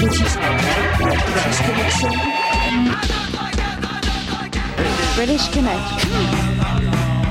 [0.00, 2.12] British, British Connection.
[5.14, 6.10] British Connection.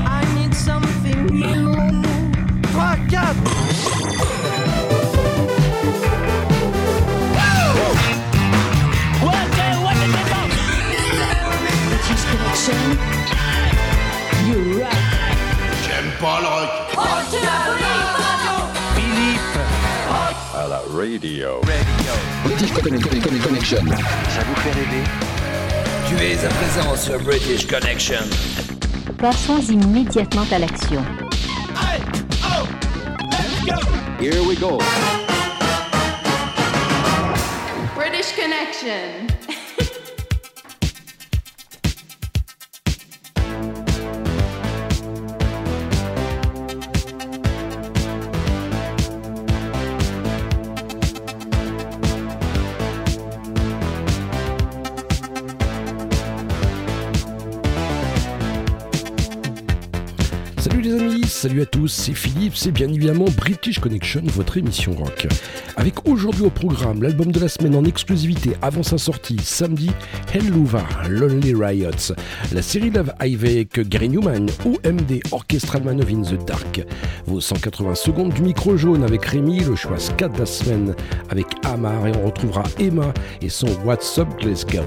[0.05, 1.73] I need something new.
[2.61, 3.33] 3, 4.
[11.89, 12.81] British Connection.
[14.45, 15.07] You're right.
[15.81, 17.98] J'aime pas le rock.
[20.99, 21.61] Radio.
[22.43, 23.39] British Connection.
[23.41, 23.77] Connection.
[23.87, 25.03] Ça vous fait rêver
[26.09, 28.19] Tu es à présent sur British Connection.
[29.17, 31.01] Passons immédiatement à l'action.
[34.19, 34.79] Here we go.
[37.95, 39.28] British Connection.
[61.59, 65.27] Salut à tous, c'est Philippe, c'est bien évidemment British Connection, votre émission rock.
[65.75, 69.91] Avec aujourd'hui au programme l'album de la semaine en exclusivité avant sa sortie samedi,
[70.33, 72.13] Helluva, Lonely Riots,
[72.53, 76.81] la série Love avec Gary Newman, OMD, Orchestral Man of in the Dark,
[77.25, 80.95] vos 180 secondes du micro jaune avec Rémi, le choix 4 de la semaine
[81.29, 84.85] avec Amar et on retrouvera Emma et son What's Up Glasgow.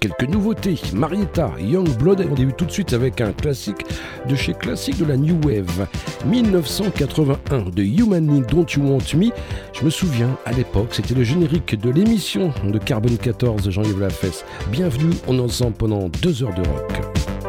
[0.00, 3.84] Quelques nouveautés, Marietta, Young Blood, on débute tout de suite avec un classique
[4.26, 5.86] de chez classique de la New Wave,
[6.24, 9.28] 1981 de Human Don't You Want Me.
[9.74, 14.00] Je me souviens, à l'époque, c'était le générique de l'émission de Carbone 14 de Jean-Yves
[14.00, 14.46] Lafesse.
[14.72, 17.39] Bienvenue, on est ensemble pendant deux heures de rock.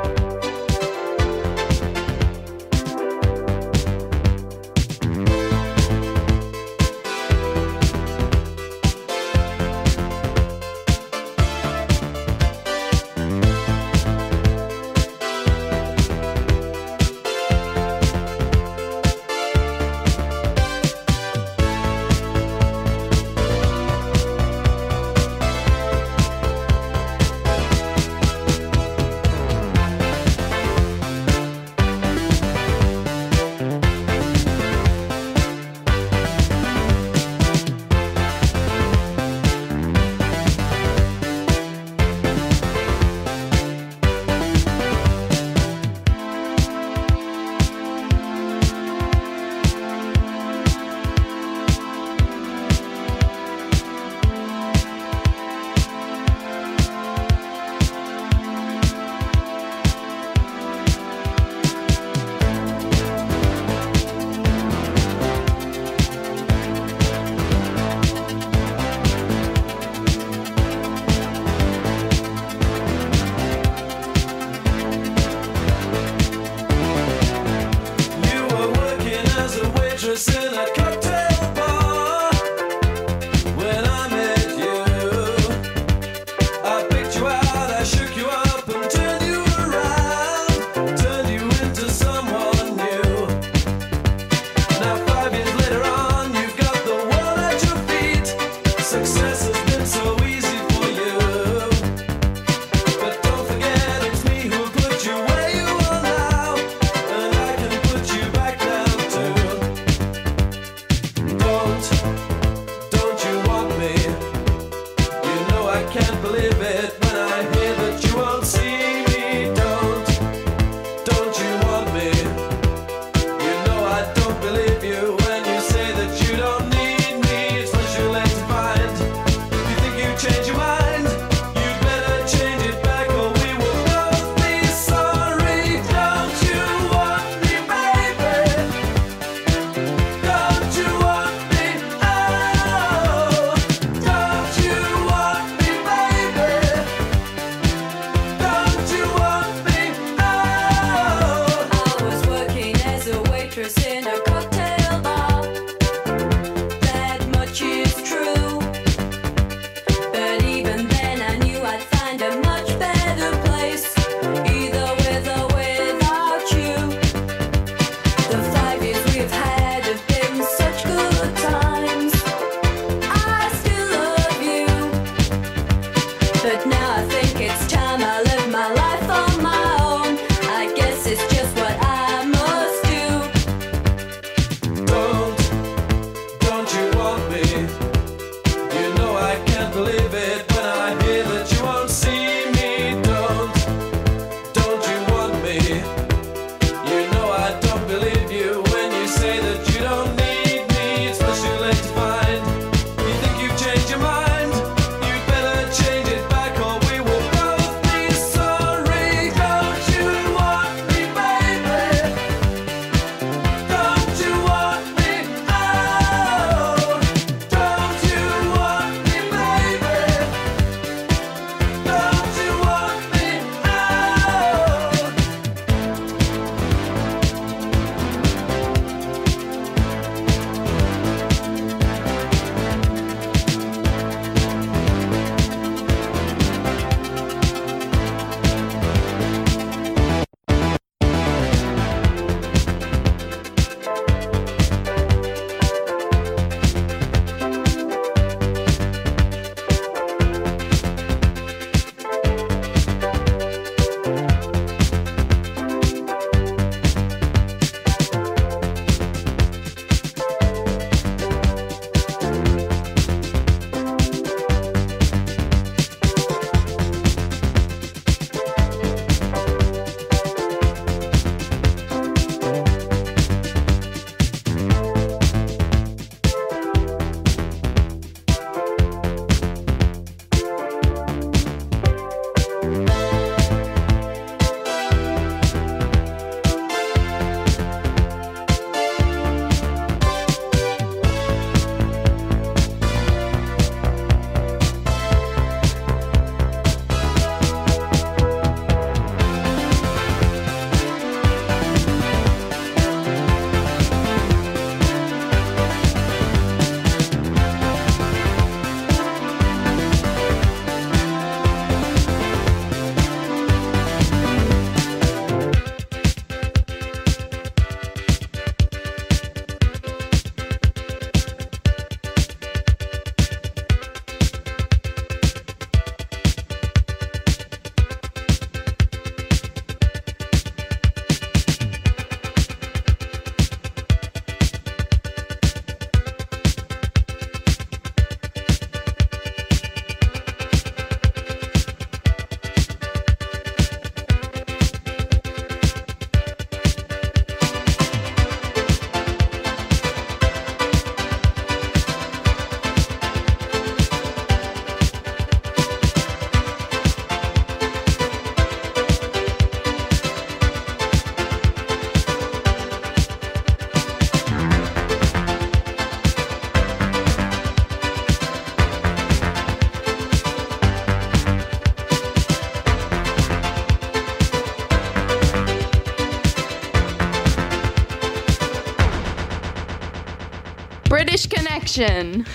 [381.80, 382.26] action.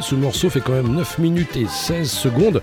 [0.00, 2.62] ce morceau fait quand même 9 minutes et 16 secondes.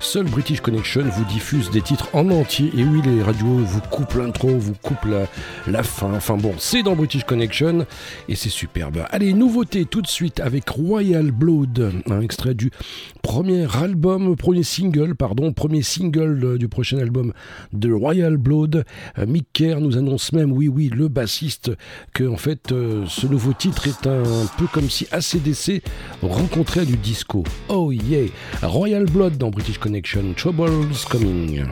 [0.00, 2.70] Seul British Connection vous diffuse des titres en entier.
[2.76, 5.08] Et oui, les radios vous coupent l'intro, vous coupent
[5.66, 6.14] la fin.
[6.14, 7.84] Enfin bon, c'est dans British Connection
[8.28, 9.04] et c'est superbe.
[9.10, 12.70] Allez, nouveauté tout de suite avec Royal Blood, un extrait du
[13.28, 17.34] premier album, premier single, pardon, premier single du prochain album
[17.74, 18.86] de Royal Blood.
[19.18, 21.72] Euh, Mick Kerr nous annonce même, oui, oui, le bassiste,
[22.14, 25.82] que en fait, euh, ce nouveau titre est un peu comme si ACDC
[26.22, 27.44] rencontrait du disco.
[27.68, 28.28] Oh yeah!
[28.62, 31.66] Royal Blood dans British Connection, Troubles Coming.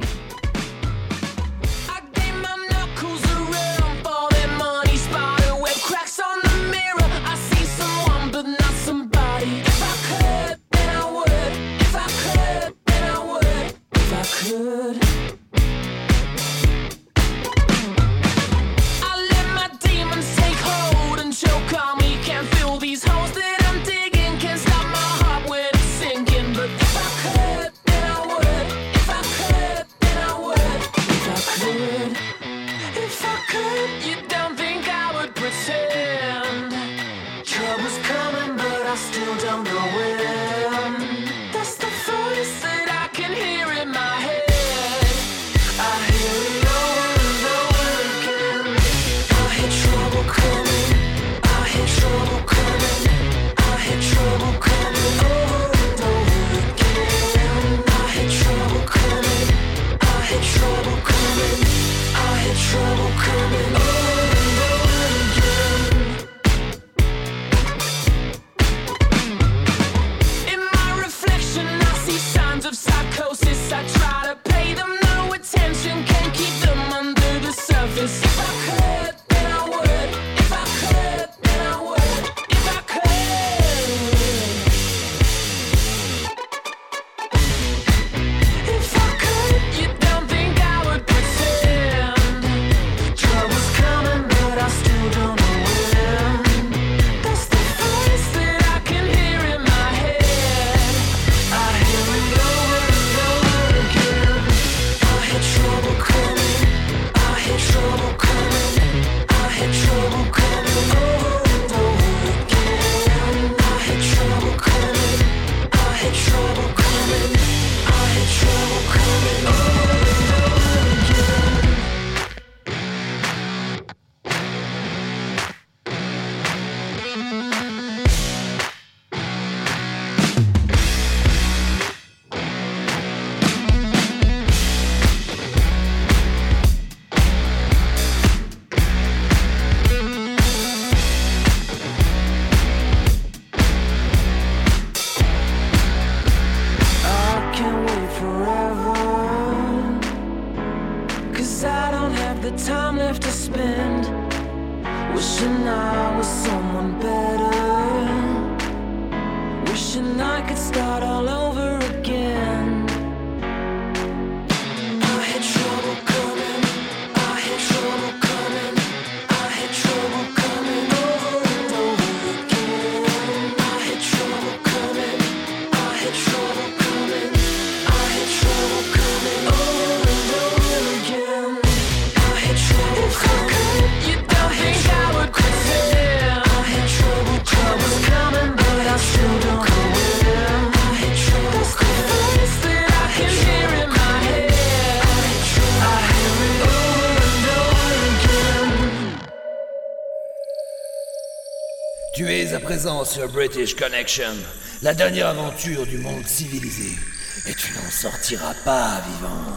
[203.17, 204.35] Sur British Connection,
[204.83, 206.99] la dernière aventure du monde civilisé.
[207.47, 209.57] Et tu n'en sortiras pas vivant.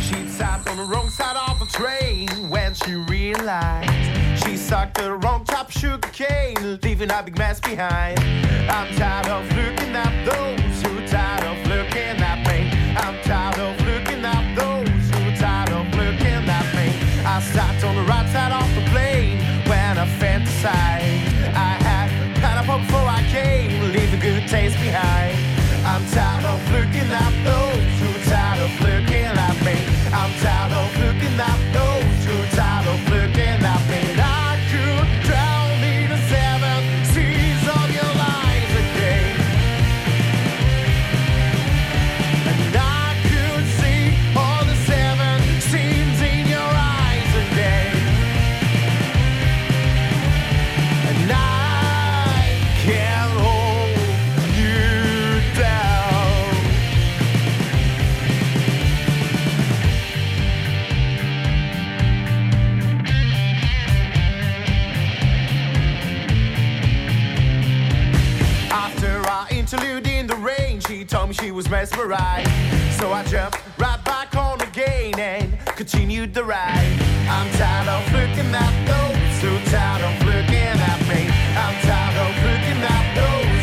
[0.00, 3.90] She sat on the wrong side of the train when she realized
[4.44, 8.20] she sucked the wrong of sugar cane, leaving a big mess behind.
[8.70, 10.95] I'm tired of looking at those who
[25.96, 27.25] I'm tired of looking at
[71.56, 72.50] was mesmerized.
[73.00, 76.98] So I jumped right back on again and continued the ride.
[77.30, 81.22] I'm tired of looking at those who tired of looking at me.
[81.56, 83.55] I'm tired of looking at those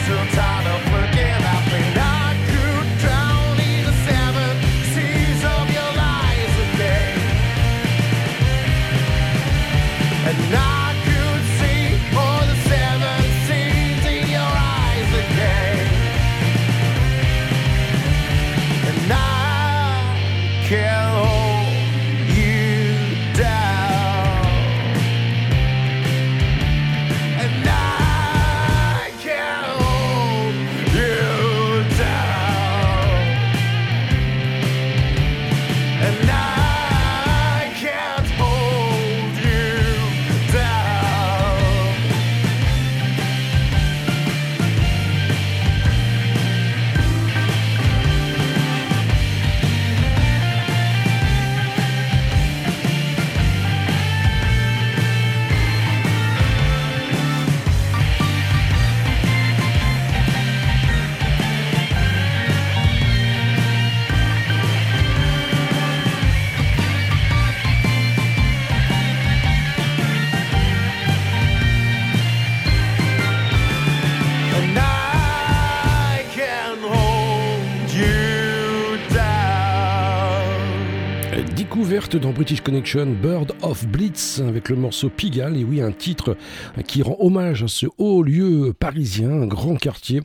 [82.22, 86.38] Dans British Connection, Bird of Blitz avec le morceau Pigalle, et oui, un titre
[86.86, 90.22] qui rend hommage à ce haut lieu parisien, un grand quartier.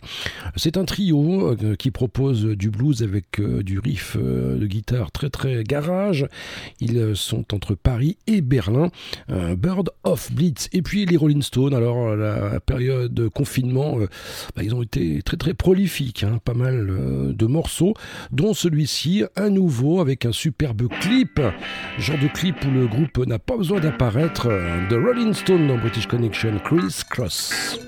[0.57, 5.11] C'est un trio euh, qui propose du blues avec euh, du riff euh, de guitare
[5.13, 6.27] très très garage.
[6.81, 8.91] Ils sont entre Paris et Berlin.
[9.29, 10.69] Bird of Blitz.
[10.73, 13.99] Et puis les Rolling Stones, alors la période de confinement,
[14.57, 17.95] bah, ils ont été très très prolifiques, hein, pas mal de morceaux,
[18.31, 21.41] dont celui-ci, un nouveau avec un superbe clip,
[21.99, 25.77] genre de clip où le groupe n'a pas besoin d'apparaître, euh, de Rolling Stone dans
[25.77, 27.79] British Connection, Chris Cross.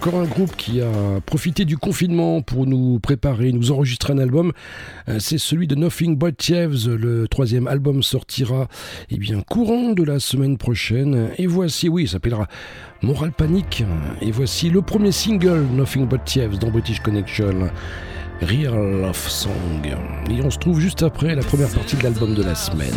[0.00, 4.52] Encore un groupe qui a profité du confinement pour nous préparer, nous enregistrer un album.
[5.10, 6.88] Euh, c'est celui de Nothing But Thieves.
[6.88, 8.68] Le troisième album sortira
[9.10, 11.28] eh bien, courant de la semaine prochaine.
[11.36, 12.46] Et voici, oui, il s'appellera
[13.02, 13.84] Moral Panic.
[14.22, 17.68] Et voici le premier single Nothing But Thieves dans British Connection.
[18.40, 19.52] Real Love Song.
[20.30, 22.96] Et on se trouve juste après la première partie de l'album de la semaine.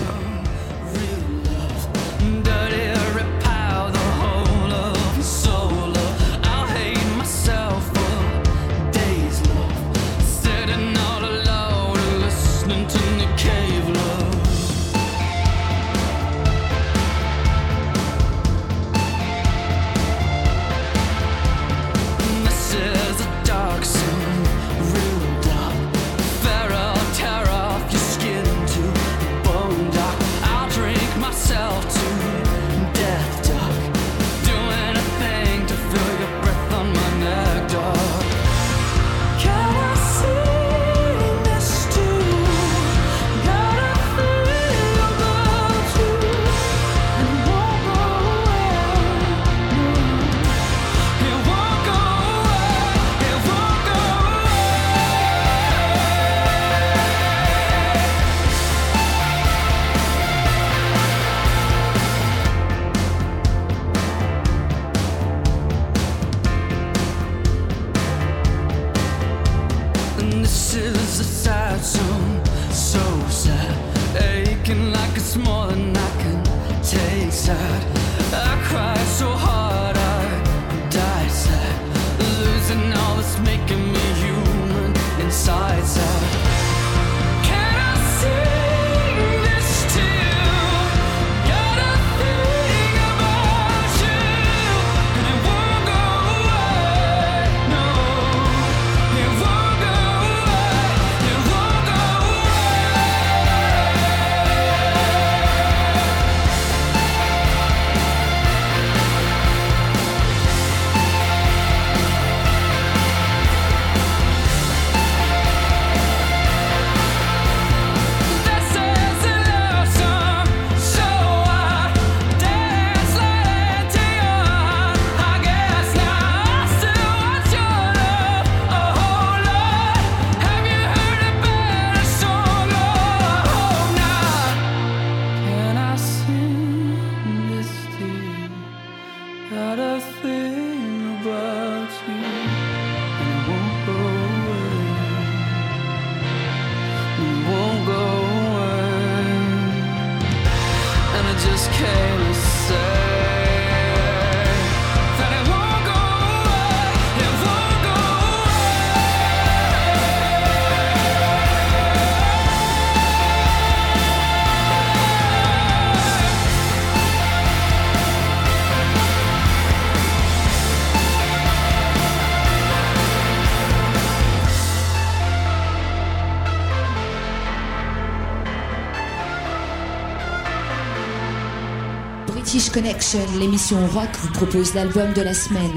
[182.53, 185.71] Connection, l'émission rock vous propose l'album de la semaine.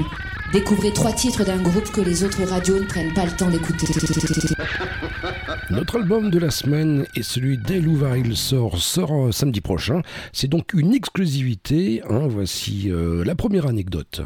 [0.53, 3.87] Découvrez trois titres d'un groupe que les autres radios ne prennent pas le temps d'écouter.
[5.71, 8.19] Notre album de la semaine est celui d'Elouva.
[8.19, 10.03] Il sort, sort euh, samedi prochain.
[10.33, 12.03] C'est donc une exclusivité.
[12.07, 12.27] Hein.
[12.27, 14.21] Voici euh, la première anecdote.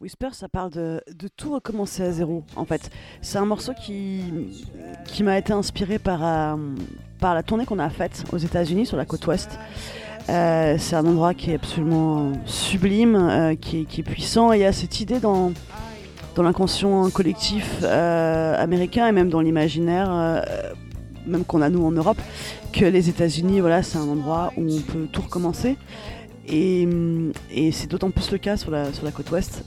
[0.00, 1.02] Whisper, ça parle de,
[1.36, 2.88] tout recommencer à zéro, en fait.
[3.20, 4.22] C'est un morceau qui,
[5.06, 6.56] qui m'a été inspiré par, euh,
[7.18, 9.58] par la tournée qu'on a faite aux États-Unis sur la côte ouest.
[10.30, 14.52] Euh, c'est un endroit qui est absolument sublime, euh, qui, est, puissant.
[14.52, 15.52] Il y a cette idée dans,
[16.36, 20.42] l'inconscient collectif euh, américain et même dans l'imaginaire,
[21.26, 22.16] même qu'on a nous en Europe,
[22.72, 25.76] que les États-Unis, voilà, c'est un endroit où on peut tout recommencer.
[26.48, 26.88] Et,
[27.72, 29.64] c'est d'autant plus le cas sur la, côte ouest,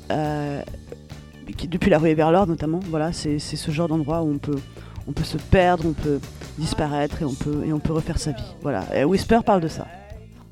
[1.70, 2.80] depuis la rue vers l'or notamment.
[2.90, 6.20] Voilà, c'est ce genre d'endroit où on peut, se perdre, on peut
[6.58, 8.56] disparaître et on peut, on peut refaire sa vie.
[8.64, 8.86] Voilà.
[9.06, 9.86] Whisper parle de ça.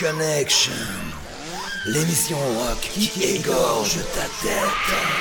[0.00, 0.72] Connection,
[1.84, 5.19] l'émission rock qui égorge ta tête.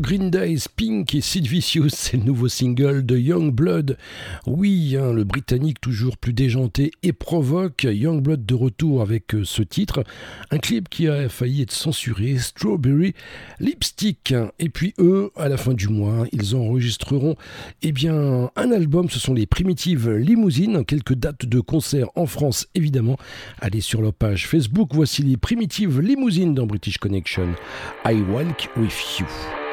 [0.00, 3.96] Green Days, Pink et Sid Vicious, c'est le nouveau single de Young Blood.
[4.46, 9.44] Oui, hein, le Britannique toujours plus déjanté et provoque Young Blood de retour avec euh,
[9.44, 10.04] ce titre.
[10.50, 13.14] Un clip qui a failli être censuré, Strawberry
[13.60, 14.34] Lipstick.
[14.58, 17.36] Et puis eux, à la fin du mois, ils enregistreront
[17.82, 19.08] eh bien, un album.
[19.10, 20.84] Ce sont les primitives limousines.
[20.84, 23.16] Quelques dates de concerts en France, évidemment.
[23.60, 24.90] Allez sur leur page Facebook.
[24.92, 27.48] Voici les primitives limousines dans British Connection.
[28.04, 29.67] I Walk With You.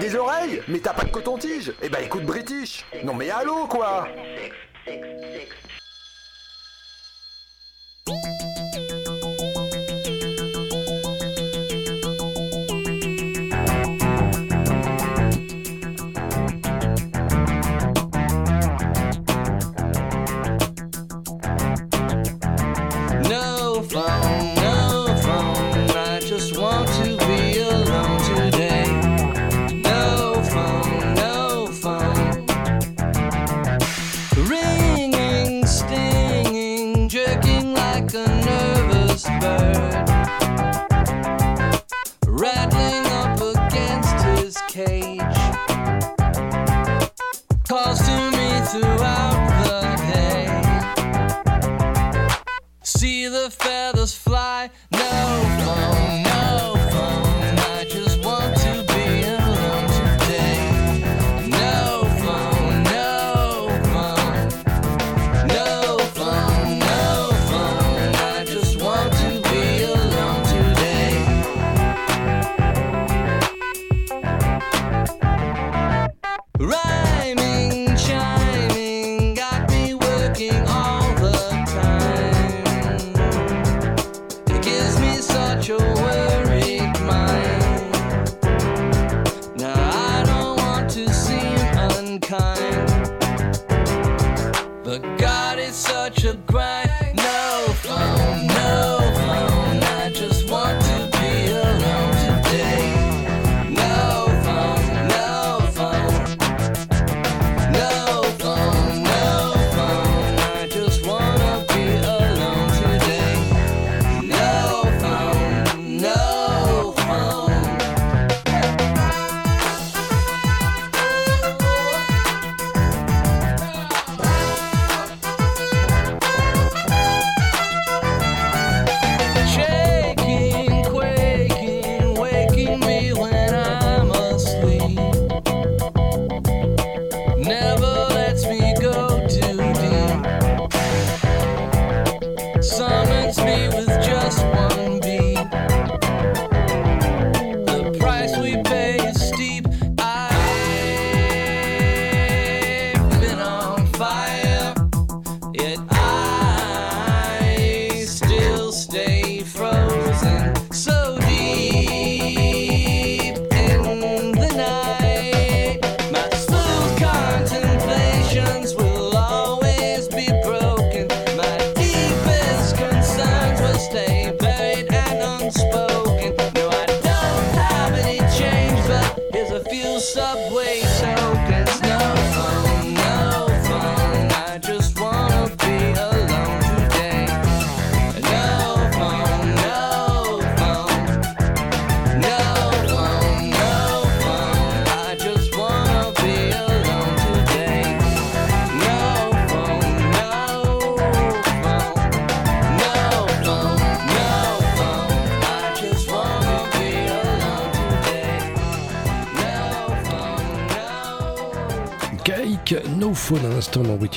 [0.00, 1.72] Des oreilles, mais t'as pas de coton-tige.
[1.82, 2.84] Eh ben écoute British.
[3.04, 4.08] Non mais allô quoi?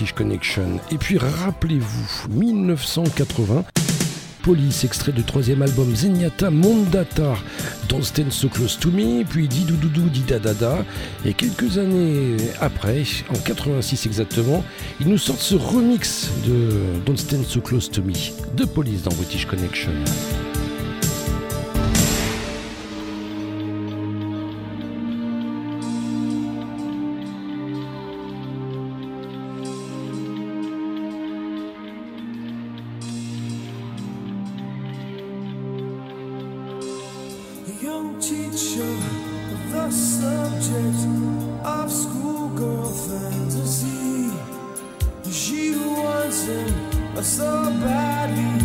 [0.09, 0.79] Connection.
[0.91, 3.63] Et puis rappelez-vous, 1980,
[4.41, 7.35] Police, extrait du troisième album Zenyatta Mondata,
[7.87, 10.83] Don't Stand So Close To Me, puis Didoudou Didadada.
[11.23, 14.63] Et quelques années après, en 86 exactement,
[14.99, 16.69] ils nous sortent ce remix de
[17.05, 18.13] Don't Stand So Close To Me
[18.55, 19.91] de Police dans British Connection.
[38.79, 44.31] the subject of schoolgirl fantasy.
[45.29, 48.60] She wants him so badly.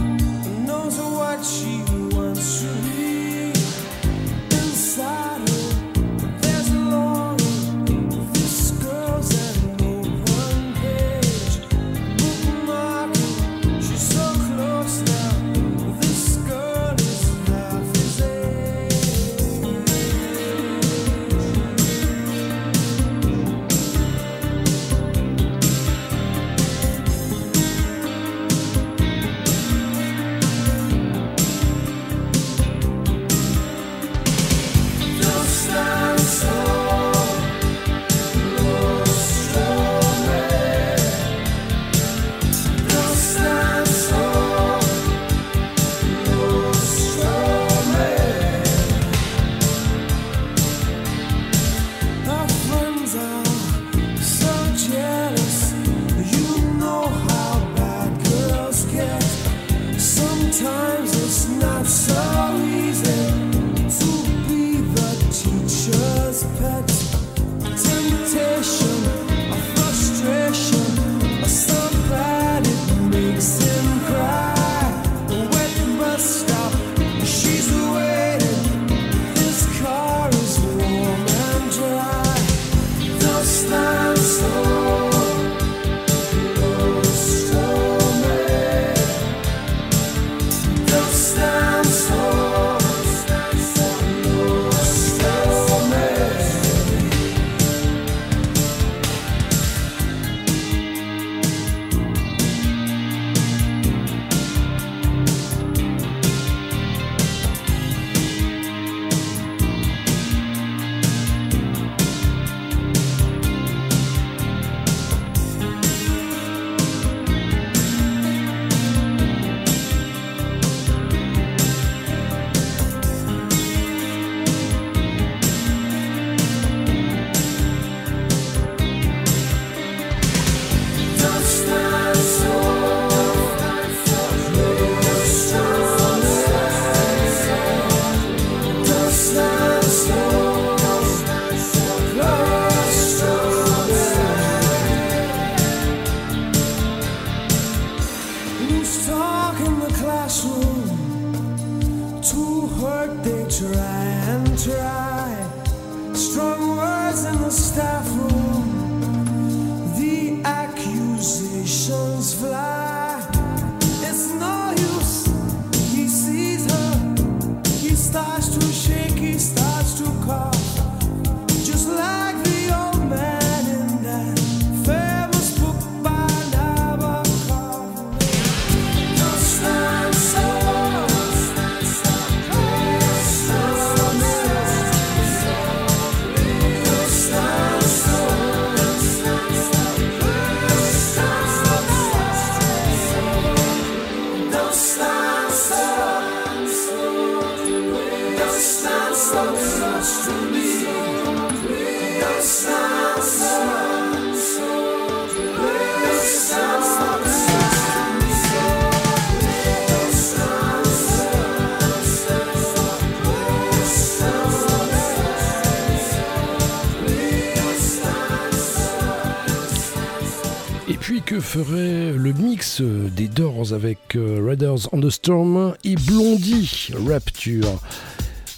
[221.47, 227.81] Ferait le mix des Doors avec euh, Raiders on the Storm et Blondie Rapture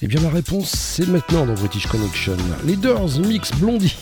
[0.01, 2.37] Eh bien la réponse c'est maintenant dans British Connection.
[2.65, 3.95] Les Doors mix Blondie.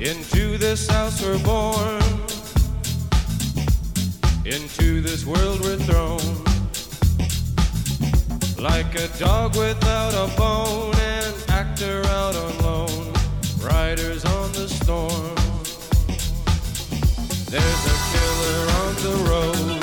[0.00, 2.00] Into this house we're born.
[4.46, 6.16] Into this world we're thrown.
[8.56, 13.12] Like a dog without a bone, an actor out on loan.
[13.60, 15.36] Riders on the storm.
[17.50, 19.79] There's a killer on the road.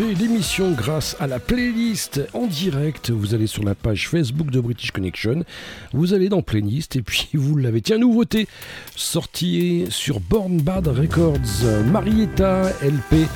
[0.00, 3.10] L'émission grâce à la playlist en direct.
[3.10, 5.44] Vous allez sur la page Facebook de British Connection.
[5.92, 7.82] Vous allez dans playlist et puis vous l'avez.
[7.82, 8.48] Tiens, nouveauté
[8.96, 11.64] sortie sur Born Bad Records.
[11.90, 13.28] Marietta LP.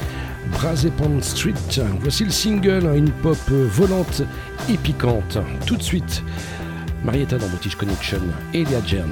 [0.52, 1.54] Brazepan Street.
[2.00, 4.22] Voici le single, une pop volante
[4.70, 5.38] et piquante.
[5.66, 6.22] Tout de suite,
[7.04, 8.20] Marietta dans British Connection,
[8.54, 9.10] Elia Jen.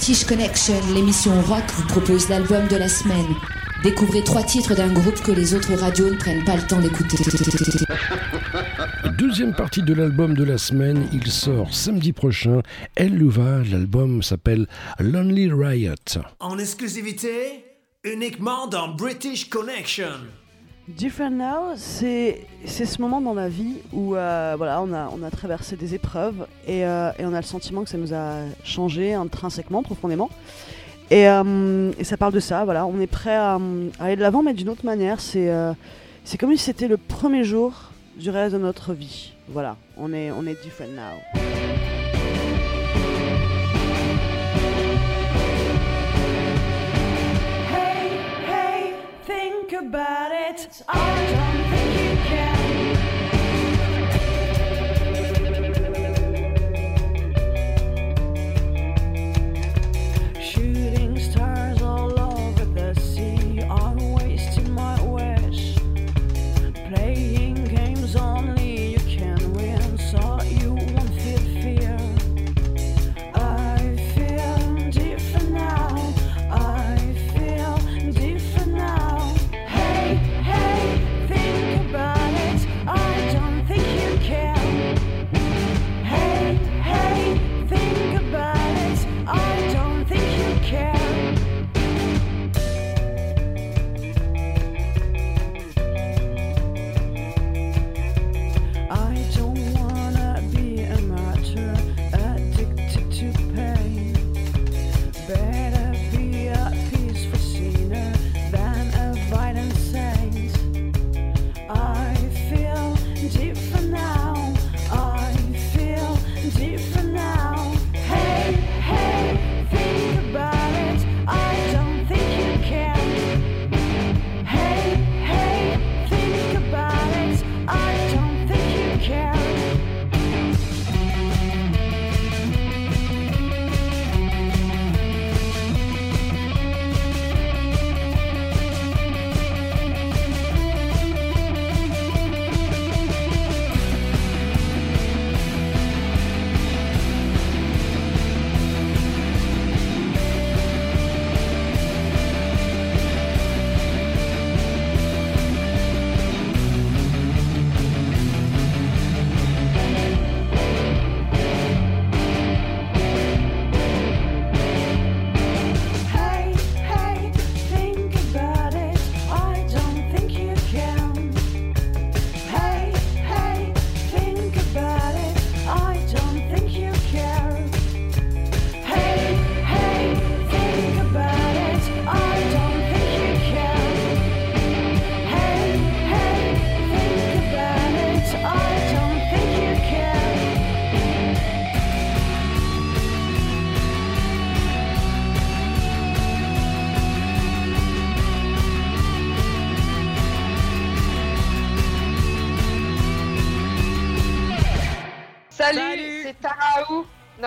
[0.00, 3.34] British Connection, l'émission rock, vous propose l'album de la semaine.
[3.82, 7.18] Découvrez trois titres d'un groupe que les autres radios ne prennent pas le temps d'écouter.
[9.18, 12.62] Deuxième partie de l'album de la semaine, il sort samedi prochain.
[12.96, 14.66] El Luva, l'album s'appelle
[15.00, 15.92] Lonely Riot.
[16.38, 17.62] En exclusivité,
[18.02, 20.16] uniquement dans British Connection.
[20.88, 25.30] Different Now, c'est ce moment dans la vie où euh, voilà, on, a, on a
[25.30, 29.14] traversé des épreuves et, euh, et on a le sentiment que ça nous a changé
[29.14, 30.30] intrinsèquement, profondément.
[31.10, 33.54] Et, euh, et ça parle de ça, voilà, on est prêt à,
[34.00, 35.20] à aller de l'avant, mais d'une autre manière.
[35.20, 35.50] C'est
[36.24, 37.72] c'est comme si c'était le premier jour
[38.16, 39.32] du reste de notre vie.
[39.48, 41.49] Voilà, on est, on est different now?
[49.80, 50.82] About it.
[50.88, 50.94] I
[51.32, 51.69] don't think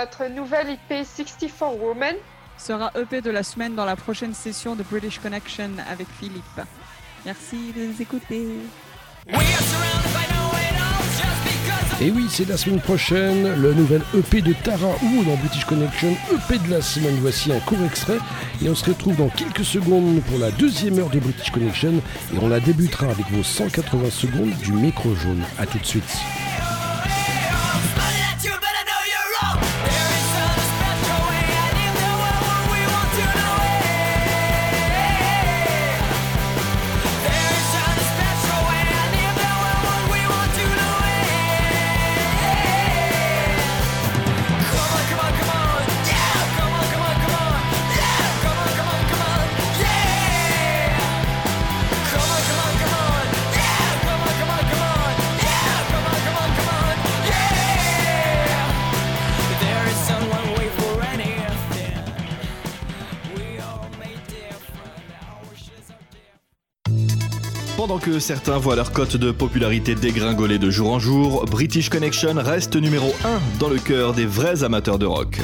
[0.04, 2.16] Notre nouvelle IP 64 Woman
[2.58, 6.60] sera EP de la semaine dans la prochaine session de British Connection avec Philippe.
[7.26, 8.48] Merci de nous écouter.
[12.02, 16.18] Et oui, c'est la semaine prochaine, le nouvel EP de Tara ou dans British Connection,
[16.34, 17.16] EP de la semaine.
[17.22, 18.20] Voici un court extrait
[18.62, 21.94] et on se retrouve dans quelques secondes pour la deuxième heure de British Connection
[22.34, 25.44] et on la débutera avec vos 180 secondes du micro jaune.
[25.58, 26.43] A tout de suite.
[68.20, 73.14] Certains voient leur cote de popularité dégringoler de jour en jour, British Connection reste numéro
[73.24, 75.40] 1 dans le cœur des vrais amateurs de rock.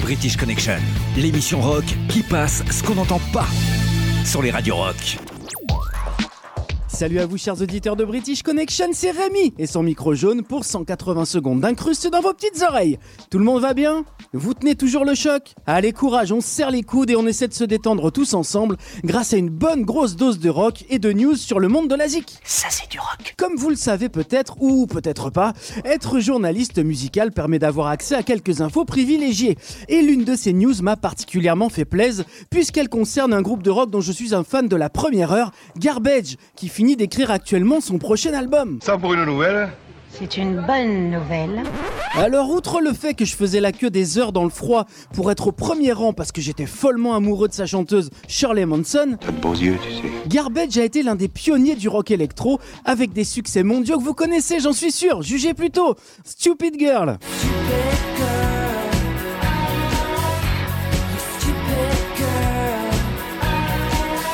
[0.00, 0.78] British Connection,
[1.16, 3.46] l'émission rock qui passe ce qu'on n'entend pas
[4.24, 5.18] sur les radios rock.
[6.98, 10.64] Salut à vous chers auditeurs de British Connection, c'est Rémi et son micro jaune pour
[10.64, 12.98] 180 secondes d'incruste dans vos petites oreilles.
[13.30, 14.04] Tout le monde va bien?
[14.32, 15.54] Vous tenez toujours le choc?
[15.64, 18.76] Allez courage, on se serre les coudes et on essaie de se détendre tous ensemble
[19.04, 21.94] grâce à une bonne grosse dose de rock et de news sur le monde de
[21.94, 22.36] la zik.
[22.42, 23.34] Ça, c'est du rock.
[23.36, 25.52] Comme vous le savez peut-être ou peut-être pas,
[25.84, 29.56] être journaliste musical permet d'avoir accès à quelques infos privilégiées.
[29.88, 33.88] Et l'une de ces news m'a particulièrement fait plaisir puisqu'elle concerne un groupe de rock
[33.88, 37.98] dont je suis un fan de la première heure, Garbage, qui finit d'écrire actuellement son
[37.98, 38.78] prochain album.
[38.82, 39.68] Ça pour une nouvelle
[40.10, 41.62] C'est une bonne nouvelle.
[42.14, 45.30] Alors, outre le fait que je faisais la queue des heures dans le froid pour
[45.30, 49.30] être au premier rang parce que j'étais follement amoureux de sa chanteuse Shirley Manson, T'as
[49.30, 50.12] de beaux yeux, tu sais.
[50.26, 54.14] Garbage a été l'un des pionniers du rock électro avec des succès mondiaux que vous
[54.14, 55.22] connaissez, j'en suis sûr.
[55.22, 57.18] Jugez plutôt Stupid Girl.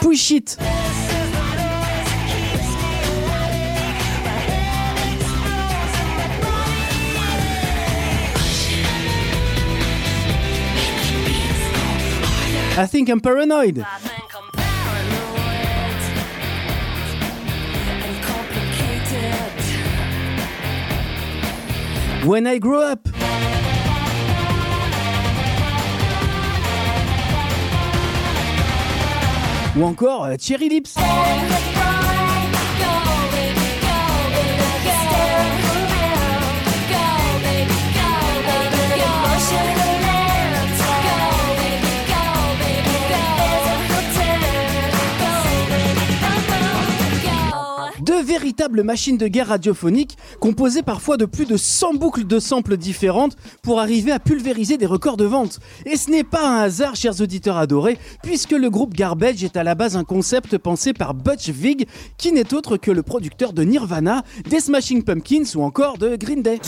[0.01, 0.59] Push It.
[12.77, 13.85] I think I'm paranoid.
[22.25, 23.09] When I grow up.
[29.77, 30.95] Ou encore euh, Cherry Lips.
[48.55, 52.77] Deux véritables machines de guerre radiophoniques composées parfois de plus de 100 boucles de samples
[52.77, 55.59] différentes pour arriver à pulvériser des records de vente.
[55.87, 59.65] Et ce n'est pas un hasard, chers auditeurs adorés, puisque le groupe Garbage est à
[59.65, 63.65] la base un concept pensé par Butch Vig, qui n'est autre que le producteur de
[63.65, 66.61] Nirvana, des Smashing Pumpkins ou encore de Green Day.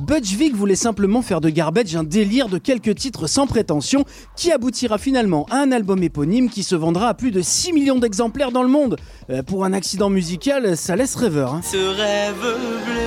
[0.00, 4.04] Butch Vig voulait simplement faire de Garbage un délire de quelques titres sans prétention
[4.36, 7.98] qui aboutira finalement à un album éponyme qui se vendra à plus de 6 millions
[7.98, 8.96] d'exemplaires dans le monde.
[9.30, 11.54] Euh, pour un accident musical, ça laisse rêveur.
[11.54, 11.60] hein.
[11.62, 12.98] Ce rêve bleu.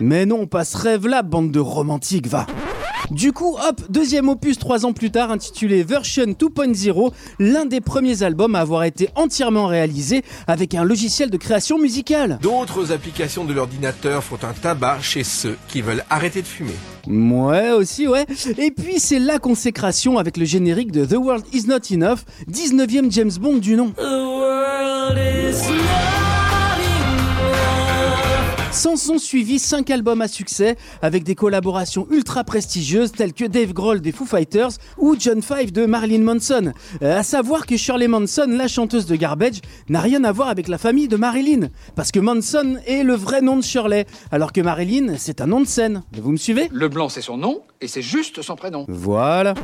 [0.00, 2.46] Mais non, pas ce rêve-là, bande de romantiques, va.
[3.10, 8.22] Du coup, hop, deuxième opus trois ans plus tard intitulé Version 2.0, l'un des premiers
[8.22, 12.38] albums à avoir été entièrement réalisé avec un logiciel de création musicale.
[12.42, 16.76] D'autres applications de l'ordinateur font un tabac chez ceux qui veulent arrêter de fumer.
[17.06, 18.26] Ouais, aussi, ouais.
[18.58, 22.18] Et puis c'est la consécration avec le générique de The World Is Not Enough,
[22.50, 23.94] 19e James Bond du nom.
[28.70, 33.72] S'en sont suivis 5 albums à succès avec des collaborations ultra prestigieuses telles que Dave
[33.72, 36.72] Grohl des Foo Fighters ou John Five de Marilyn Manson.
[37.02, 40.68] Euh, à savoir que Shirley Manson, la chanteuse de Garbage, n'a rien à voir avec
[40.68, 41.68] la famille de Marilyn.
[41.96, 45.60] Parce que Manson est le vrai nom de Shirley, alors que Marilyn, c'est un nom
[45.60, 46.02] de scène.
[46.12, 46.68] Vous me suivez?
[46.70, 48.84] Le blanc, c'est son nom, et c'est juste son prénom.
[48.88, 49.54] Voilà.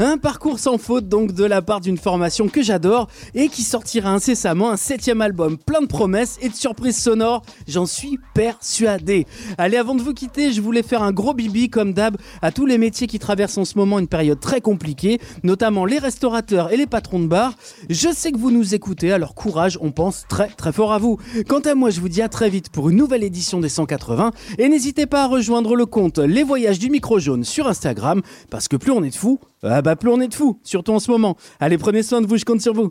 [0.00, 4.10] Un parcours sans faute donc de la part d'une formation que j'adore et qui sortira
[4.10, 9.26] incessamment un septième album plein de promesses et de surprises sonores, j'en suis persuadé.
[9.58, 12.66] Allez, avant de vous quitter, je voulais faire un gros bibi comme d'hab à tous
[12.66, 16.76] les métiers qui traversent en ce moment une période très compliquée, notamment les restaurateurs et
[16.76, 17.54] les patrons de bar.
[17.90, 21.18] Je sais que vous nous écoutez, alors courage, on pense très très fort à vous.
[21.48, 24.30] Quant à moi, je vous dis à très vite pour une nouvelle édition des 180
[24.58, 28.68] et n'hésitez pas à rejoindre le compte Les Voyages du Micro Jaune sur Instagram parce
[28.68, 31.00] que plus on est de fous, ah bah plus on est de fous, surtout en
[31.00, 31.36] ce moment.
[31.58, 32.88] Allez, prenez soin de vous, je compte sur vous.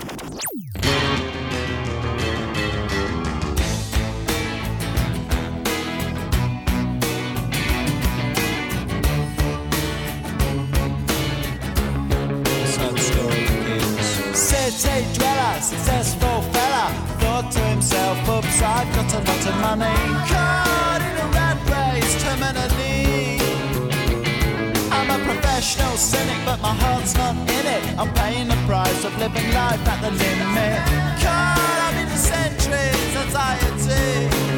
[19.76, 20.00] Money.
[20.32, 23.40] Caught in a rat race, terminally.
[24.96, 27.84] I'm a professional cynic, but my heart's not in it.
[28.00, 30.80] I'm paying the price of living life at the limit.
[31.24, 34.08] Caught up in the centuries, anxiety.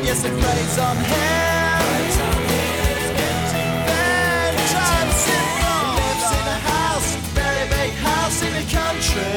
[0.08, 1.58] Yes, it plays on him.
[5.30, 9.36] In very big house in the country.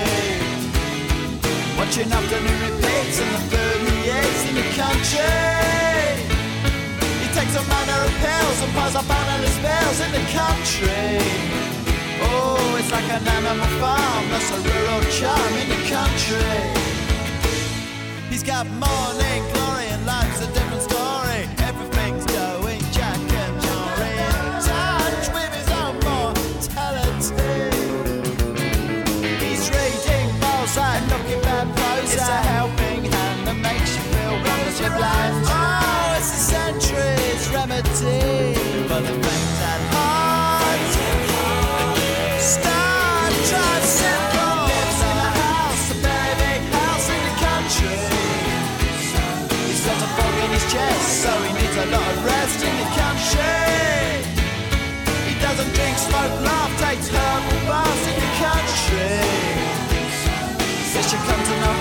[1.78, 3.71] Watching afternoon repeats and the food
[4.52, 5.24] in the country.
[7.22, 11.16] He takes a manner of pills and piles up analyst bills in the country.
[12.28, 16.60] Oh, it's like an animal farm, that's a rural charm in the country.
[18.28, 19.71] He's got morning glory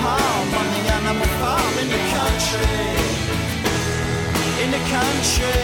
[0.03, 2.79] harm on the animal farm in the country.
[4.63, 5.61] In the country.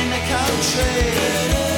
[0.00, 1.69] In the country.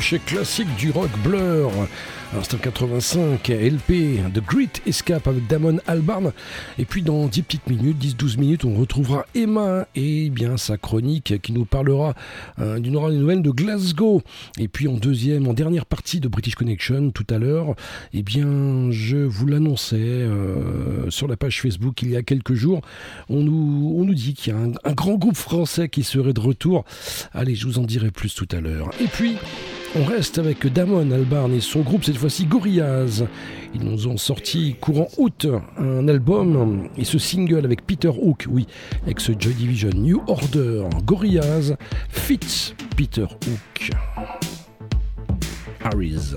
[0.00, 1.70] Chez classique du rock Blur.
[2.34, 6.32] Instant 85, LP, The Great Escape avec Damon Albarn.
[6.76, 11.40] Et puis dans 10 petites minutes, 10-12 minutes, on retrouvera Emma et bien sa chronique
[11.40, 12.14] qui nous parlera
[12.58, 14.22] euh, d'une des nouvelles de Glasgow.
[14.58, 17.76] Et puis en deuxième, en dernière partie de British Connection tout à l'heure,
[18.12, 22.82] eh bien je vous l'annonçais euh, sur la page Facebook il y a quelques jours.
[23.28, 26.32] On nous, on nous dit qu'il y a un, un grand groupe français qui serait
[26.32, 26.84] de retour.
[27.32, 28.90] Allez, je vous en dirai plus tout à l'heure.
[29.00, 29.36] Et puis,
[29.98, 33.24] on reste avec Damon Albarn et son groupe, cette fois-ci Gorillaz.
[33.74, 35.46] Ils nous ont sorti courant août
[35.78, 38.66] un album et ce single avec Peter Hook, oui,
[39.04, 40.84] avec ce Joy Division New Order.
[41.04, 41.76] Gorillaz
[42.08, 43.90] fits Peter Hook.
[45.82, 46.34] Harris.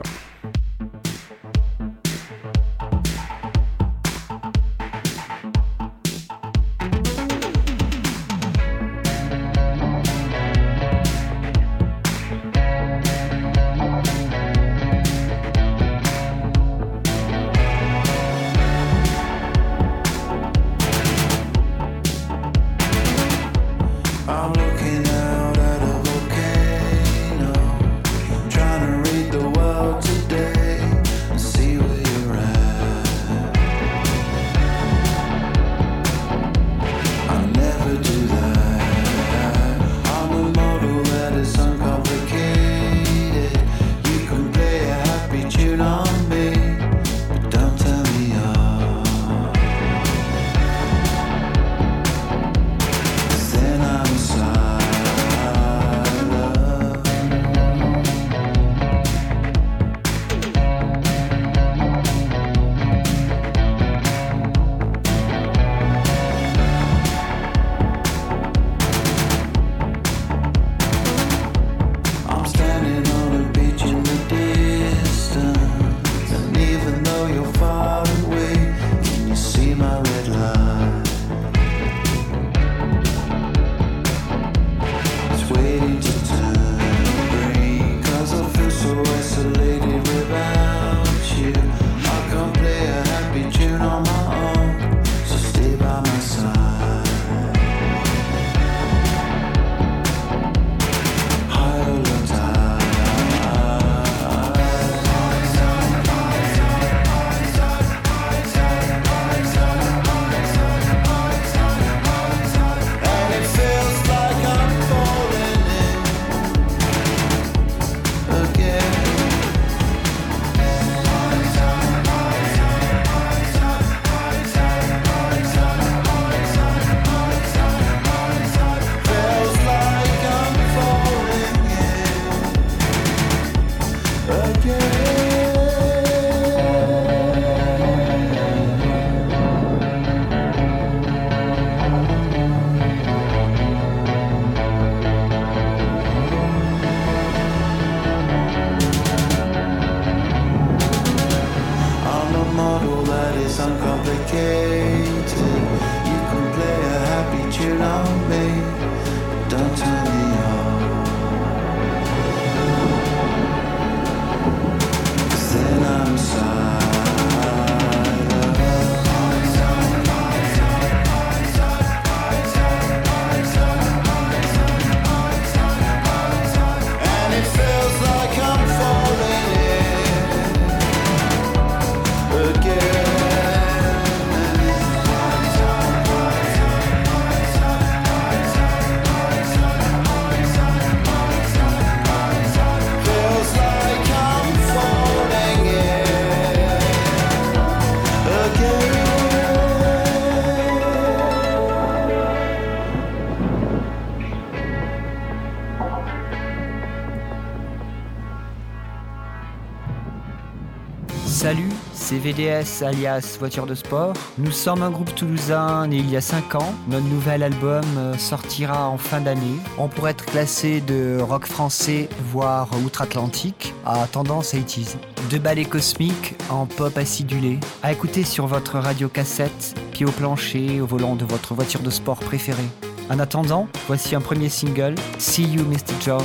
[211.93, 214.13] Salut, c'est VDS alias Voiture de Sport.
[214.37, 216.73] Nous sommes un groupe toulousain né il y a 5 ans.
[216.87, 219.57] Notre nouvel album euh, sortira en fin d'année.
[219.77, 224.95] On pourrait être classé de rock français, voire outre-Atlantique, à tendance 80s.
[225.29, 227.59] De ballet cosmique en pop acidulé.
[227.83, 231.89] À écouter sur votre radio cassette, pied au plancher, au volant de votre voiture de
[231.89, 232.69] sport préférée.
[233.09, 235.95] En attendant, voici un premier single, See You Mr.
[236.03, 236.21] Jones,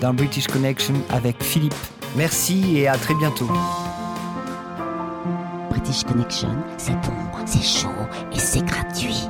[0.00, 1.74] dans British Connection avec Philippe.
[2.16, 3.48] Merci et à très bientôt.
[5.86, 6.48] British Connection,
[6.78, 7.14] c'est bon,
[7.46, 7.88] c'est chaud
[8.32, 9.28] et c'est gratuit.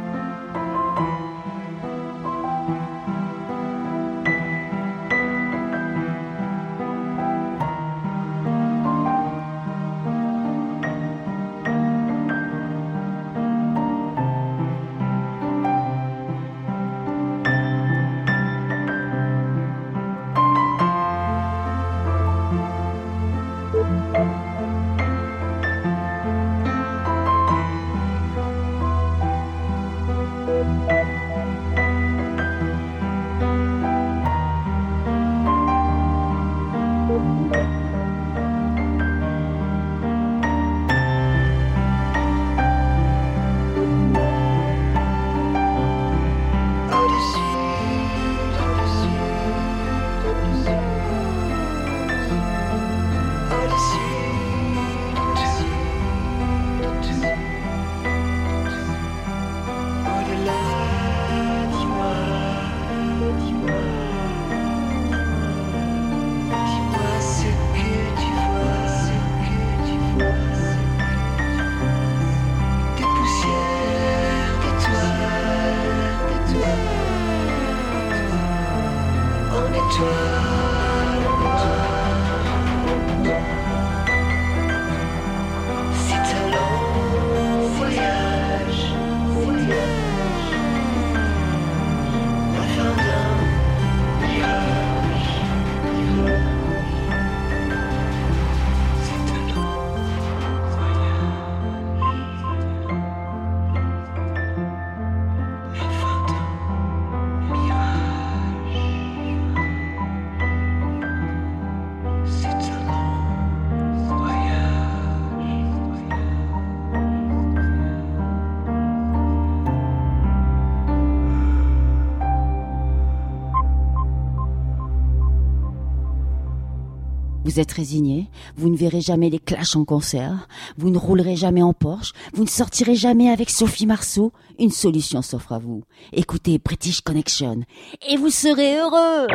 [127.57, 128.29] Vous êtes résigné,
[128.59, 130.47] vous ne verrez jamais les Clash en concert,
[130.77, 134.31] vous ne roulerez jamais en Porsche, vous ne sortirez jamais avec Sophie Marceau.
[134.59, 135.83] Une solution s'offre à vous.
[136.13, 137.63] Écoutez British Connection
[138.07, 139.27] et vous serez heureux.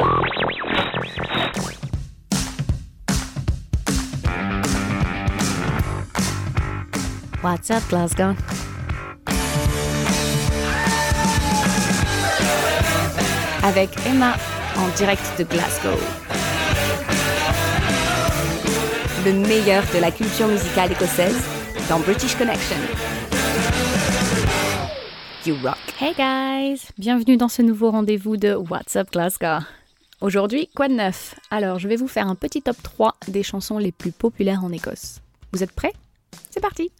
[7.44, 8.36] What's up, Glasgow?
[13.64, 14.36] Avec Emma
[14.78, 15.98] en direct de Glasgow.
[19.24, 21.38] Le meilleur de la culture musicale écossaise
[21.90, 22.78] dans British Connection.
[25.46, 25.78] You rock.
[26.00, 29.64] Hey guys, bienvenue dans ce nouveau rendez-vous de What's Up Glasgow.
[30.22, 31.36] Aujourd'hui, quoi de neuf?
[31.52, 34.72] Alors, je vais vous faire un petit top 3 des chansons les plus populaires en
[34.72, 35.20] Écosse.
[35.52, 35.94] Vous êtes prêts?
[36.50, 36.92] C'est parti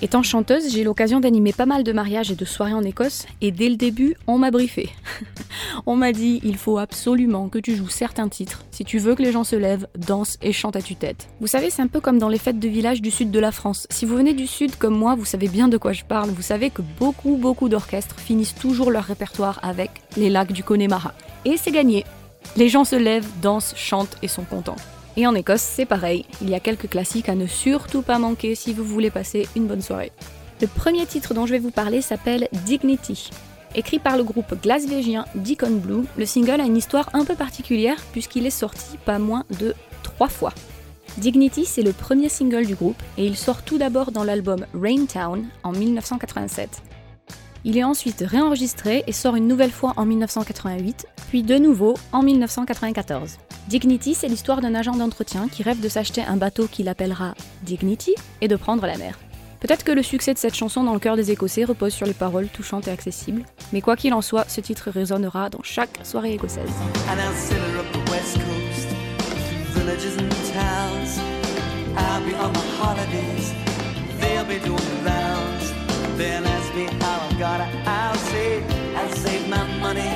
[0.00, 3.50] Étant chanteuse, j'ai l'occasion d'animer pas mal de mariages et de soirées en Écosse, et
[3.50, 4.90] dès le début, on m'a briefé.
[5.86, 9.22] on m'a dit il faut absolument que tu joues certains titres si tu veux que
[9.22, 11.28] les gens se lèvent, dansent et chantent à tue-tête.
[11.40, 13.50] Vous savez, c'est un peu comme dans les fêtes de village du sud de la
[13.50, 13.88] France.
[13.90, 16.30] Si vous venez du sud comme moi, vous savez bien de quoi je parle.
[16.30, 21.12] Vous savez que beaucoup, beaucoup d'orchestres finissent toujours leur répertoire avec les lacs du Connemara.
[21.44, 22.04] Et c'est gagné.
[22.56, 24.76] Les gens se lèvent, dansent, chantent et sont contents.
[25.18, 26.24] Et en Écosse, c'est pareil.
[26.40, 29.66] Il y a quelques classiques à ne surtout pas manquer si vous voulez passer une
[29.66, 30.12] bonne soirée.
[30.60, 33.30] Le premier titre dont je vais vous parler s'appelle Dignity.
[33.74, 38.00] Écrit par le groupe glasvégien Deacon Blue, le single a une histoire un peu particulière
[38.12, 39.74] puisqu'il est sorti pas moins de
[40.04, 40.52] trois fois.
[41.16, 45.48] Dignity, c'est le premier single du groupe et il sort tout d'abord dans l'album Raintown
[45.64, 46.80] en 1987.
[47.64, 52.22] Il est ensuite réenregistré et sort une nouvelle fois en 1988, puis de nouveau en
[52.22, 53.38] 1994.
[53.68, 58.14] Dignity, c'est l'histoire d'un agent d'entretien qui rêve de s'acheter un bateau qu'il appellera Dignity
[58.40, 59.18] et de prendre la mer.
[59.60, 62.14] Peut-être que le succès de cette chanson dans le cœur des Écossais repose sur les
[62.14, 66.34] paroles touchantes et accessibles, mais quoi qu'il en soit, ce titre résonnera dans chaque soirée
[66.34, 66.70] écossaise
[76.18, 77.82] then ask me how I got her.
[77.86, 78.64] I'll say,
[78.96, 80.10] I saved my money.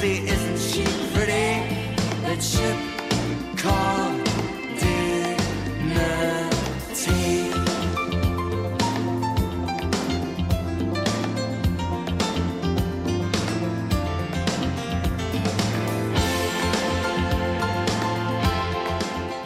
[0.00, 1.60] Say, isn't she pretty?
[2.24, 2.76] That ship
[3.58, 4.24] called
[4.80, 6.48] dinner
[6.94, 7.52] tea.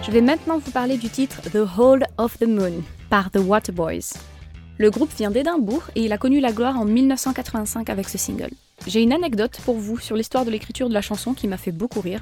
[0.03, 4.15] Je vais maintenant vous parler du titre The Hall of the Moon par The Waterboys.
[4.79, 8.51] Le groupe vient d'Édimbourg et il a connu la gloire en 1985 avec ce single.
[8.87, 11.73] J'ai une anecdote pour vous sur l'histoire de l'écriture de la chanson qui m'a fait
[11.73, 12.21] beaucoup rire.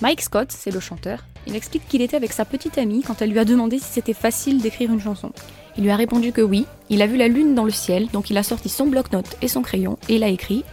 [0.00, 3.30] Mike Scott, c'est le chanteur, il explique qu'il était avec sa petite amie quand elle
[3.30, 5.32] lui a demandé si c'était facile d'écrire une chanson.
[5.76, 8.30] Il lui a répondu que oui, il a vu la lune dans le ciel, donc
[8.30, 10.64] il a sorti son bloc-notes et son crayon et il a écrit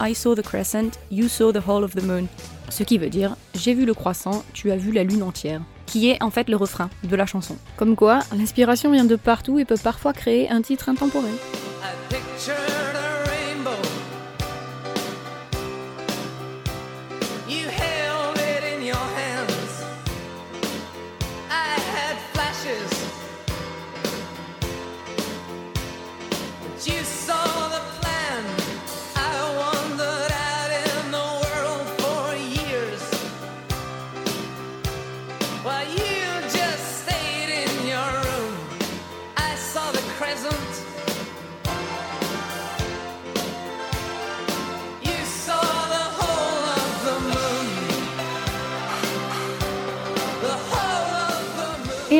[0.00, 2.26] I saw the crescent, you saw the whole of the moon.
[2.68, 5.62] Ce qui veut dire J'ai vu le croissant, tu as vu la lune entière.
[5.86, 7.56] Qui est en fait le refrain de la chanson.
[7.76, 11.32] Comme quoi, l'inspiration vient de partout et peut parfois créer un titre intemporel.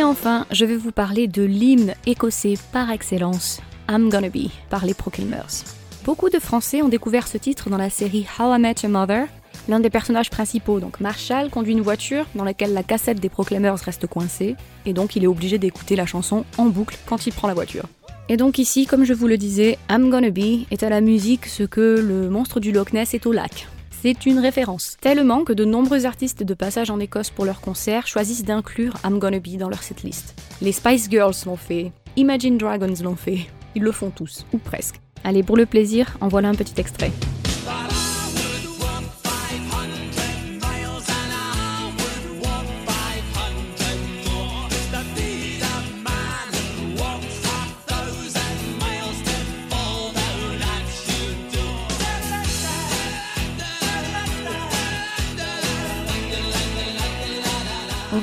[0.06, 3.60] Enfin, je vais vous parler de l'hymne écossais par excellence,
[3.90, 5.64] I'm Gonna Be, par les Proclaimers.
[6.04, 9.26] Beaucoup de Français ont découvert ce titre dans la série How I Met Your Mother.
[9.68, 13.78] L'un des personnages principaux, donc Marshall, conduit une voiture dans laquelle la cassette des Proclaimers
[13.78, 14.54] reste coincée,
[14.84, 17.84] et donc il est obligé d'écouter la chanson en boucle quand il prend la voiture.
[18.28, 21.46] Et donc ici, comme je vous le disais, I'm Gonna Be est à la musique
[21.46, 23.66] ce que le monstre du Loch Ness est au lac.
[24.02, 28.06] C'est une référence, tellement que de nombreux artistes de passage en Écosse pour leurs concerts
[28.06, 30.34] choisissent d'inclure I'm Gonna Be dans leur setlist.
[30.60, 35.00] Les Spice Girls l'ont fait, Imagine Dragons l'ont fait, ils le font tous, ou presque.
[35.24, 37.10] Allez, pour le plaisir, en voilà un petit extrait.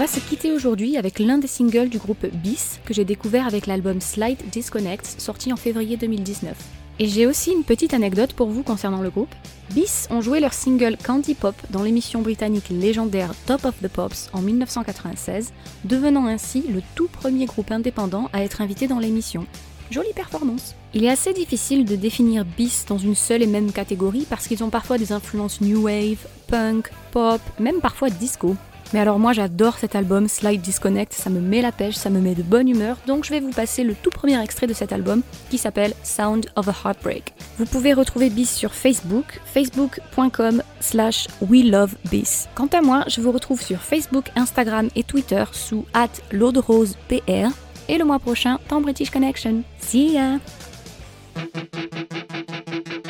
[0.04, 3.68] Va se quitter aujourd'hui avec l'un des singles du groupe Bis que j'ai découvert avec
[3.68, 6.58] l'album Slide Disconnect sorti en février 2019.
[7.00, 9.34] Et j'ai aussi une petite anecdote pour vous concernant le groupe.
[9.74, 14.30] Bis ont joué leur single Candy Pop dans l'émission britannique légendaire Top of the Pops
[14.34, 15.54] en 1996,
[15.86, 19.46] devenant ainsi le tout premier groupe indépendant à être invité dans l'émission.
[19.90, 20.76] Jolie performance.
[20.94, 24.66] Il est assez difficile de définir Bis dans une seule et même catégorie parce qu'ils
[24.66, 28.58] ont parfois des influences new wave, punk, pop, même parfois disco.
[28.92, 32.20] Mais alors moi j'adore cet album Slide Disconnect, ça me met la pêche, ça me
[32.20, 34.92] met de bonne humeur, donc je vais vous passer le tout premier extrait de cet
[34.92, 37.34] album qui s'appelle Sound of a Heartbreak.
[37.58, 42.48] Vous pouvez retrouver Bis sur Facebook, facebook.com slash we love Bis.
[42.56, 47.50] Quant à moi, je vous retrouve sur Facebook, Instagram et Twitter sous at PR
[47.90, 49.64] et le mois prochain dans British Connection.
[49.80, 50.40] See ya!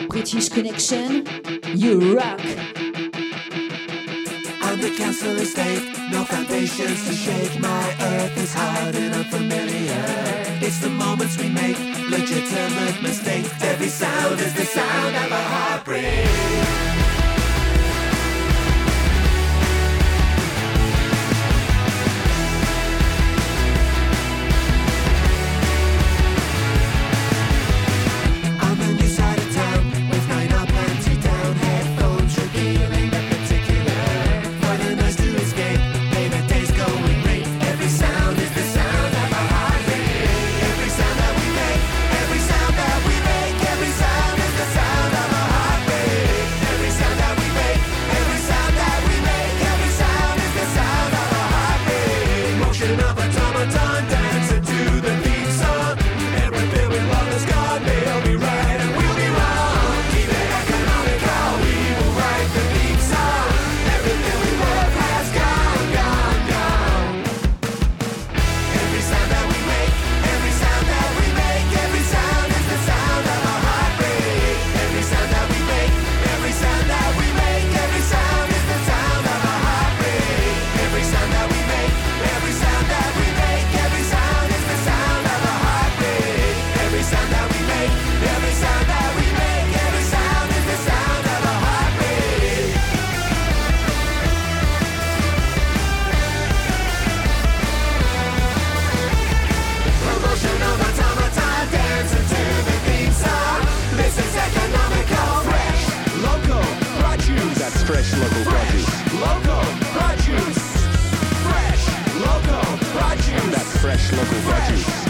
[0.08, 1.24] British Connection,
[1.76, 2.83] you rock.
[4.84, 5.82] The castle estate,
[6.12, 7.58] no foundations to shake.
[7.58, 10.04] My earth is hard and unfamiliar.
[10.60, 11.80] It's the moments we make,
[12.10, 13.50] legitimate mistakes.
[13.64, 16.93] Every sound is the sound of a heartbreak.
[113.94, 115.04] Fresh local produce.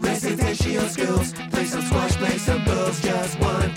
[0.00, 3.70] Residential schools, play some squash, play some bulls, just one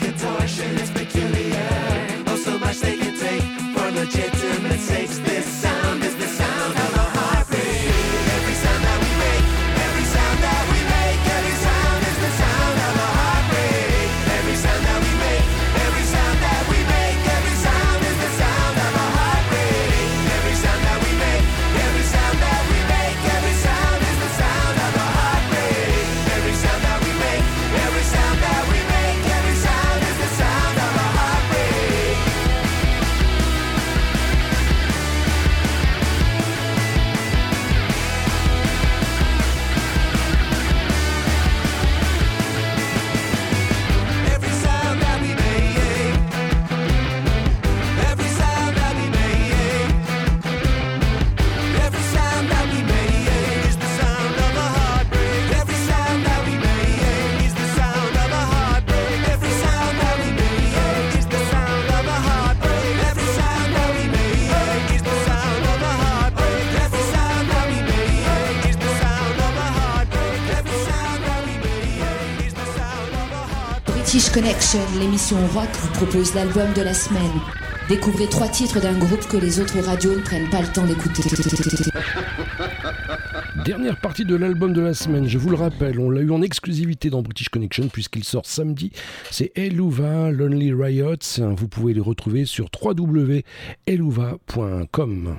[74.37, 77.41] Connection, l'émission rock, vous propose l'album de la semaine.
[77.89, 81.23] Découvrez trois titres d'un groupe que les autres radios ne prennent pas le temps d'écouter.
[83.65, 86.43] Dernière partie de l'album de la semaine, je vous le rappelle, on l'a eu en
[86.43, 88.91] exclusivité dans British Connection puisqu'il sort samedi.
[89.31, 91.39] C'est Eluva Lonely Riots.
[91.39, 95.37] Vous pouvez les retrouver sur www.eluva.com.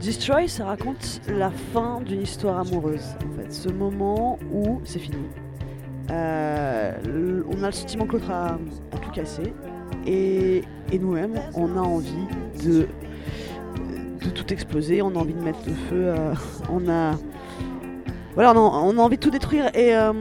[0.00, 3.04] Destroy, ça raconte la fin d'une histoire amoureuse.
[3.26, 5.18] En fait, ce moment où c'est fini.
[6.10, 8.58] Euh, on a le sentiment que l'autre a,
[9.02, 9.54] tout cassé.
[10.06, 10.62] Et,
[10.92, 12.26] nous-mêmes, on a envie
[12.64, 12.86] de,
[14.34, 15.02] tout exploser.
[15.02, 16.08] On a envie de mettre le feu.
[16.08, 16.34] euh,
[16.70, 17.14] on a.
[18.34, 19.70] Voilà, on a, on a envie de tout détruire.
[19.74, 20.12] Et, euh,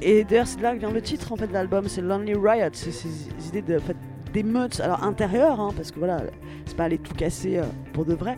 [0.00, 1.88] et d'ailleurs, c'est de là que vient le titre en fait, de l'album.
[1.88, 2.70] C'est Lonely Riot.
[2.72, 3.08] C'est ces
[3.48, 3.96] idées de, en fait,
[4.32, 6.22] d'émeutes, alors intérieures, hein, parce que voilà,
[6.66, 7.60] c'est pas aller tout casser
[7.94, 8.36] pour de vrai.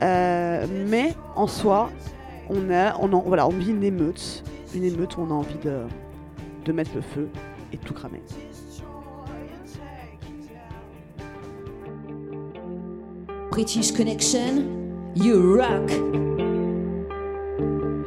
[0.00, 1.90] Mais en soi,
[2.48, 4.44] on a, on, voilà, on vit une émeute,
[4.74, 5.82] une émeute où on a envie de,
[6.66, 7.28] de mettre le feu
[7.72, 8.20] et tout cramer.
[13.52, 14.66] British Connection,
[15.14, 15.88] you rock!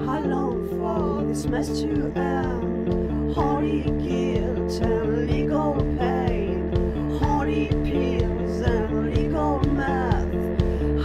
[0.06, 3.34] How long for this mess to end?
[3.34, 6.70] Holy guilt and legal pain,
[7.18, 10.28] holy pills and legal math.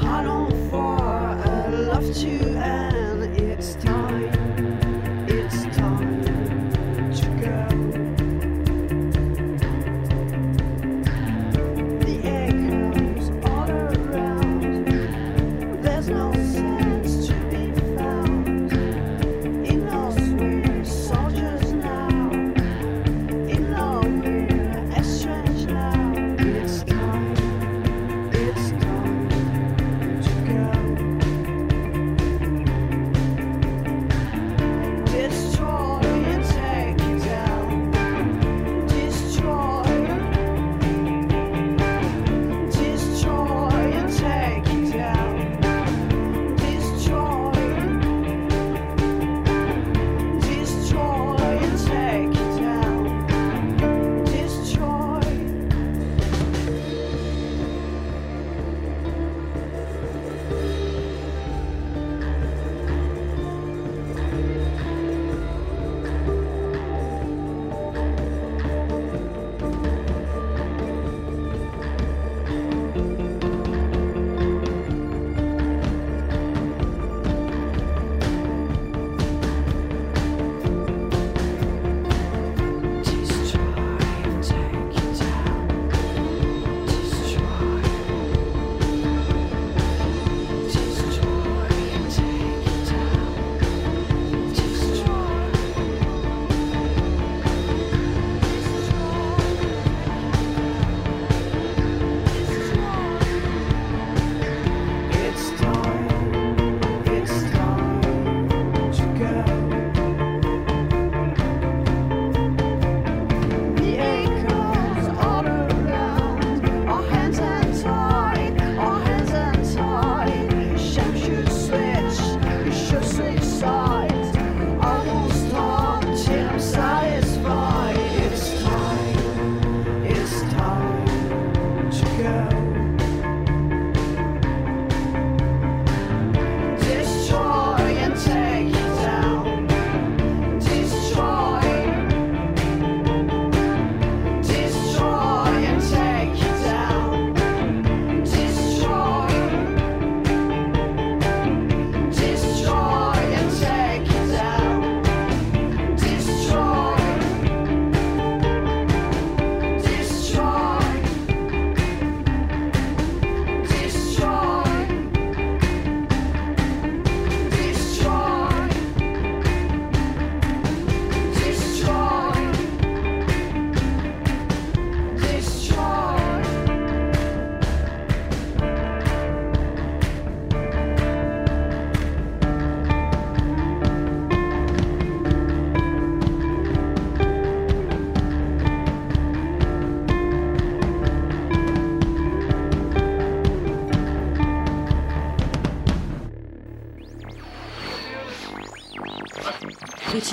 [0.02, 3.39] How long for a love to end?
[3.39, 4.44] It's time,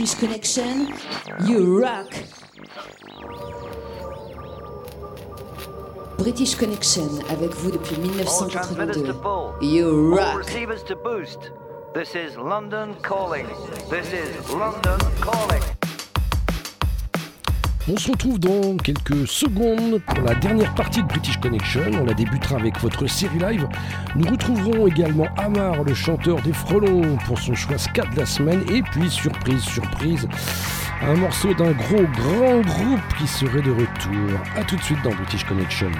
[0.01, 0.87] British Connection,
[1.45, 2.11] you rock!
[6.17, 9.05] British Connection avec vous depuis All transmitters 1982.
[9.05, 9.53] to full.
[9.61, 10.43] You rock!
[11.93, 13.45] This is London calling.
[13.91, 15.61] This is London calling.
[17.89, 21.81] On se retrouve dans quelques secondes pour la dernière partie de British Connection.
[21.99, 23.67] On la débutera avec votre série live.
[24.15, 28.63] Nous retrouverons également Amar, le chanteur des Frelons, pour son choix ska de la semaine.
[28.71, 30.27] Et puis, surprise, surprise,
[31.01, 34.39] un morceau d'un gros, grand groupe qui serait de retour.
[34.55, 35.91] A tout de suite dans British Connection.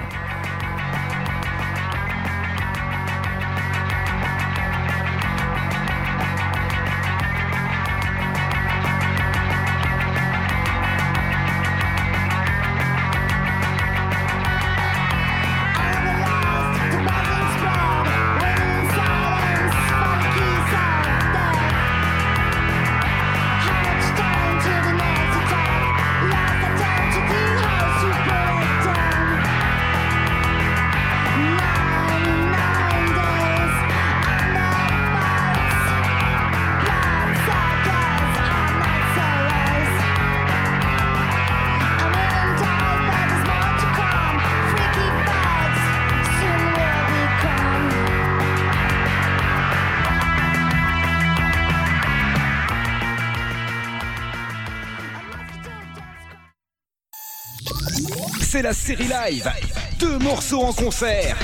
[58.72, 59.50] Série live.
[59.98, 61.36] Deux morceaux en concert.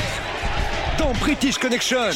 [0.98, 2.10] Dans British Connection.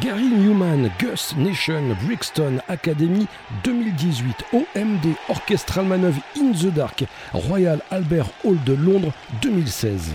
[0.00, 3.26] Gary Newman, Gus Nation, Brixton Academy
[3.64, 9.12] 2018, OMD Orchestral Manœuvre in the Dark, Royal Albert Hall de Londres
[9.42, 10.12] 2016.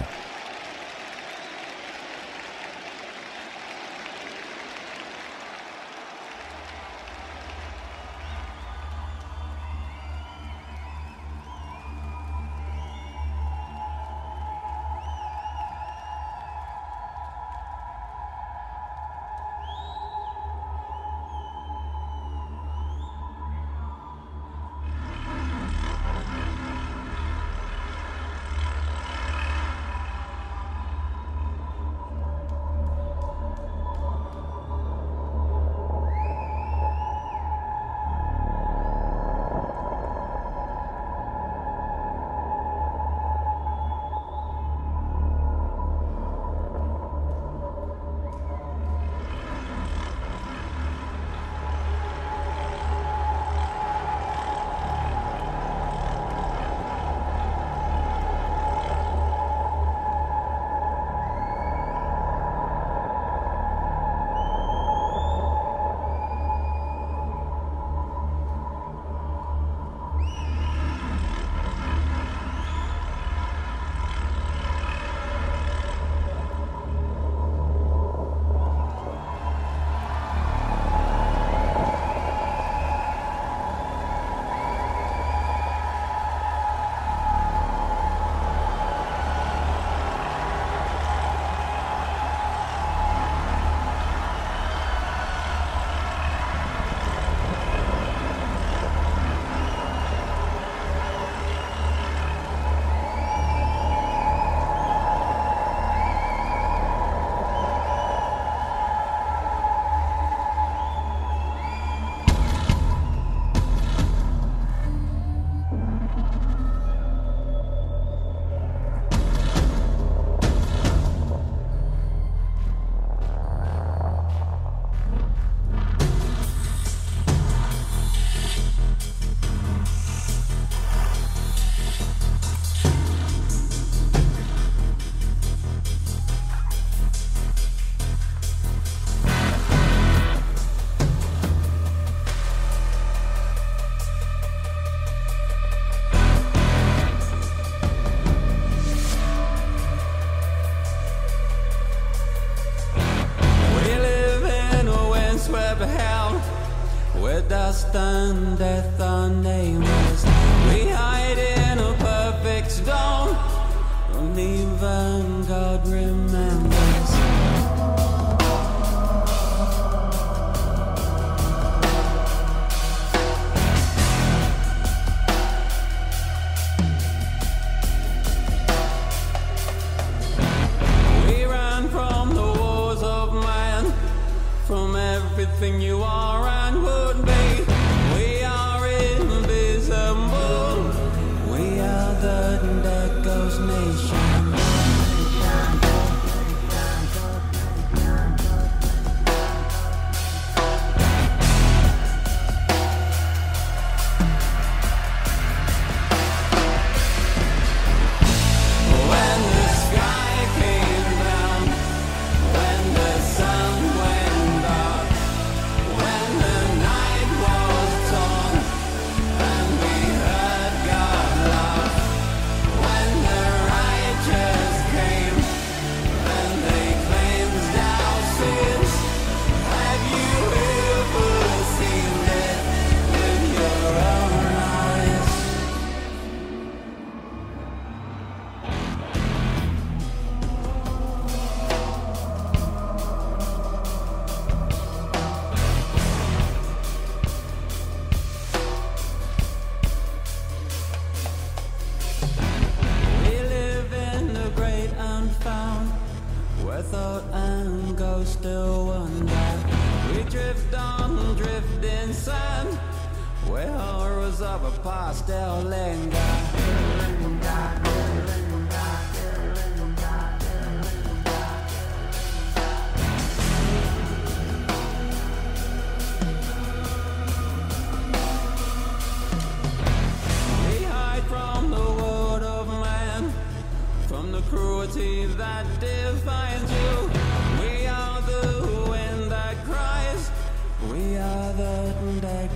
[263.63, 266.52] The horrors of a pastel lingo.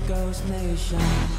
[0.08, 1.37] Ghost nation.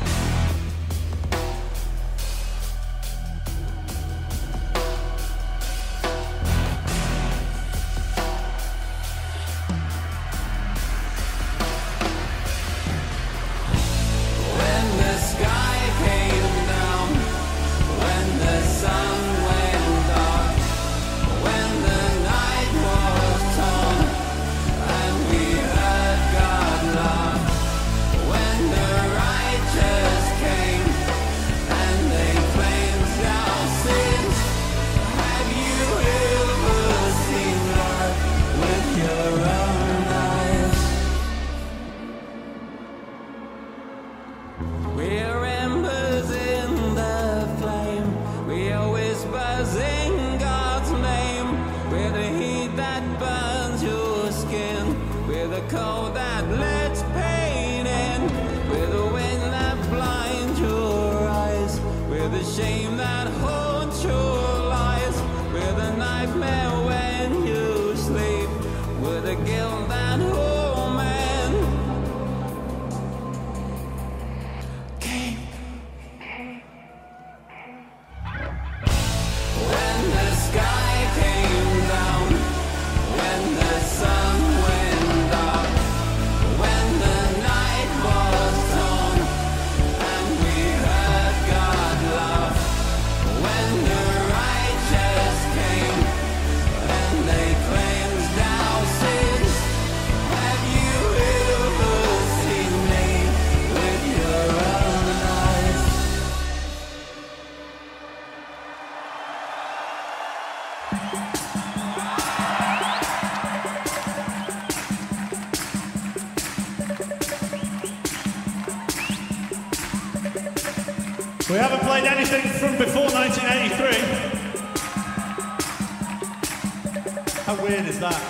[128.00, 128.27] How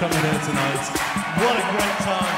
[0.00, 0.80] coming here tonight.
[1.36, 2.36] What a great time.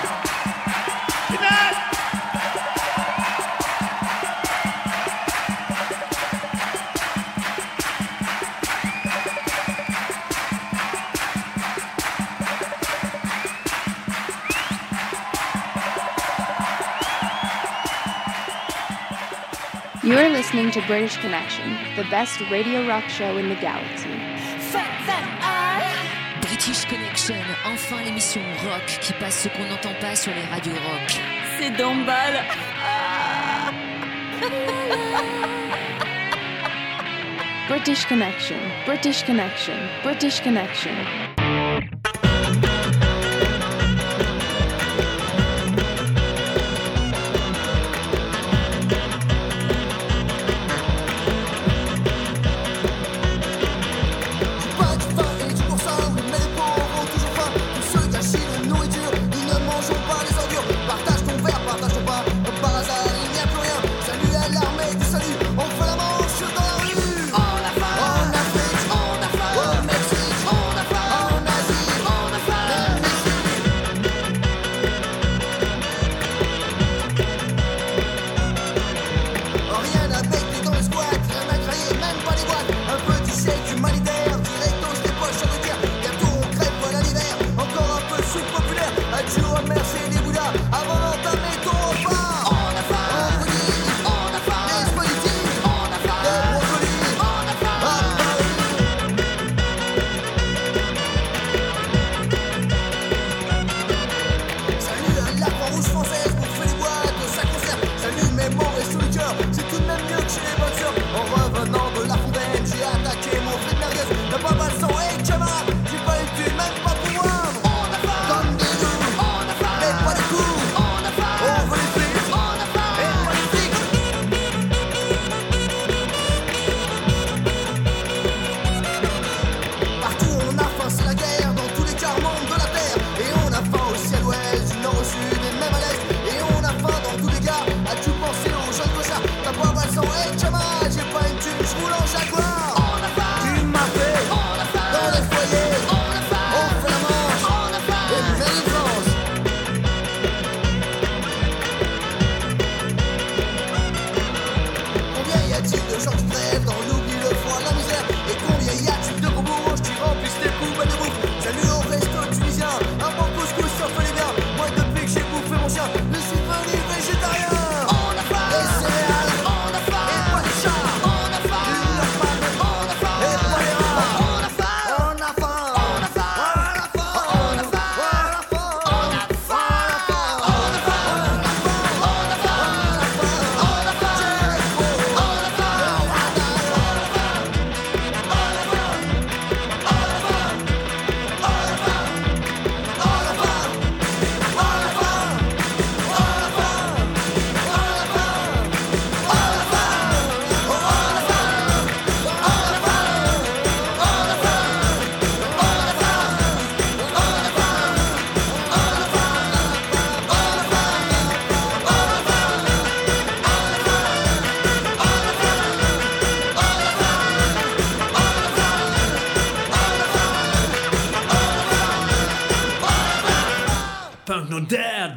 [20.02, 24.31] You are listening to British Connection, the best radio rock show in the galaxy.
[26.64, 27.34] British Connection,
[27.66, 31.20] enfin l'émission rock qui passe ce qu'on n'entend pas sur les radios rock.
[31.58, 32.40] C'est d'emballe
[37.68, 38.54] British Connection,
[38.86, 39.74] British Connection,
[40.04, 41.31] British Connection.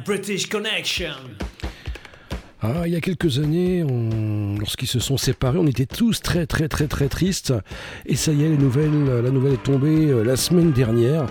[0.06, 1.16] British Connection.
[2.62, 3.84] Ah, il y a quelques années,
[4.58, 7.52] lorsqu'ils se sont séparés, on était tous très très très très tristes.
[8.06, 11.26] Et ça y est, la nouvelle est tombée euh, la semaine dernière.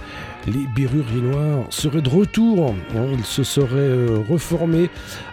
[0.46, 2.76] Les Béruriers Noirs seraient de retour.
[2.96, 3.08] Hein.
[3.18, 4.90] ils se seraient euh, reformés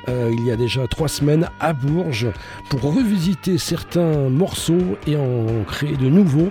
[0.08, 2.28] euh, il y a déjà trois semaines à Bourges
[2.70, 6.50] pour revisiter certains morceaux et en créer de nouveaux.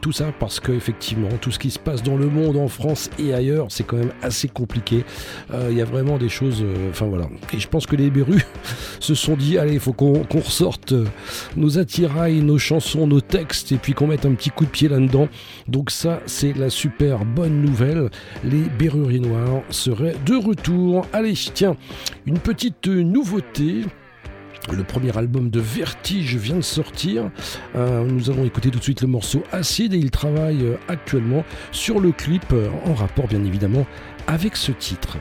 [0.00, 3.10] Tout ça parce que effectivement, tout ce qui se passe dans le monde, en France
[3.18, 5.04] et ailleurs, c'est quand même assez compliqué.
[5.52, 6.62] Euh, Il y a vraiment des choses.
[6.62, 7.26] euh, Enfin voilà.
[7.52, 8.42] Et je pense que les Berus
[9.00, 11.04] se sont dit allez, faut qu'on ressorte euh,
[11.54, 14.88] nos attirails, nos chansons, nos textes, et puis qu'on mette un petit coup de pied
[14.88, 15.28] là-dedans.
[15.68, 18.08] Donc ça, c'est la super bonne nouvelle.
[18.42, 21.06] Les Berruriers Noirs seraient de retour.
[21.12, 21.76] Allez, tiens,
[22.24, 23.82] une petite nouveauté.
[24.68, 27.30] Le premier album de Vertige vient de sortir.
[27.74, 31.44] Euh, nous allons écouter tout de suite le morceau Acide et il travaille euh, actuellement
[31.72, 33.86] sur le clip euh, en rapport bien évidemment
[34.26, 35.18] avec ce titre.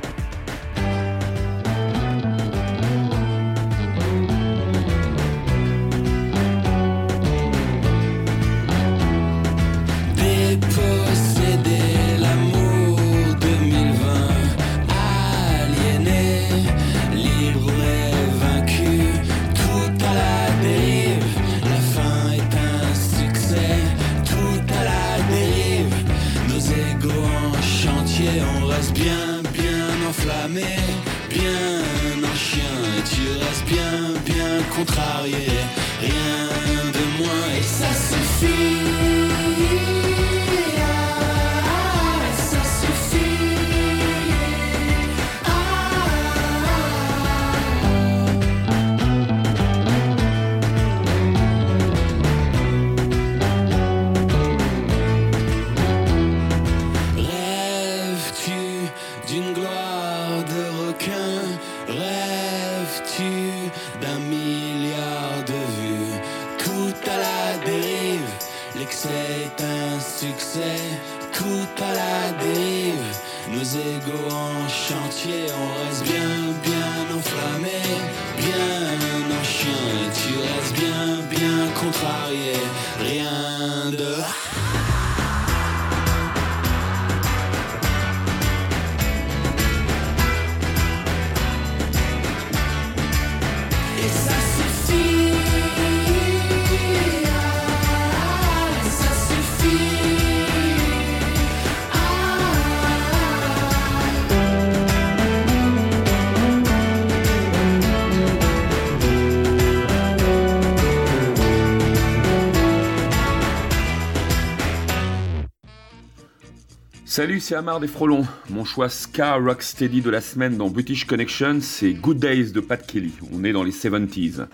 [117.20, 118.26] Salut, c'est Amar des Frelons.
[118.50, 122.82] Mon choix ska rocksteady de la semaine dans British Connection, c'est Good Days de Pat
[122.88, 123.12] Kelly.
[123.34, 124.48] On est dans les 70s.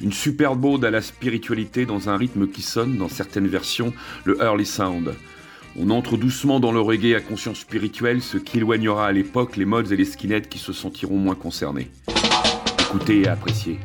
[0.00, 3.92] Une superbe ode à la spiritualité dans un rythme qui sonne, dans certaines versions,
[4.24, 5.14] le early sound.
[5.78, 9.64] On entre doucement dans le reggae à conscience spirituelle, ce qui éloignera à l'époque les
[9.64, 11.92] mods et les skinheads qui se sentiront moins concernés.
[12.88, 13.78] Écoutez et appréciez.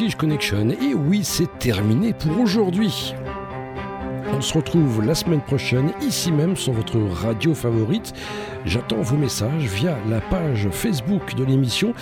[0.00, 0.70] Prestige Connection.
[0.70, 3.12] Et oui, c'est terminé pour aujourd'hui.
[4.32, 8.14] On se retrouve la semaine prochaine, ici même, sur votre radio favorite.
[8.64, 11.92] J'attends vos messages via la page Facebook de l'émission.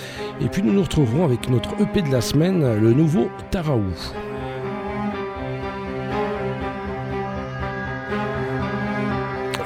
[0.40, 3.82] Et puis nous nous retrouverons avec notre EP de la semaine, le nouveau Taraou.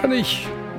[0.02, 0.24] Allez,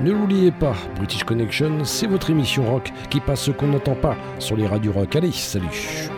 [0.01, 4.17] ne l'oubliez pas, British Connection, c'est votre émission rock qui passe ce qu'on n'entend pas
[4.39, 5.15] sur les radios rock.
[5.15, 6.09] Allez, salut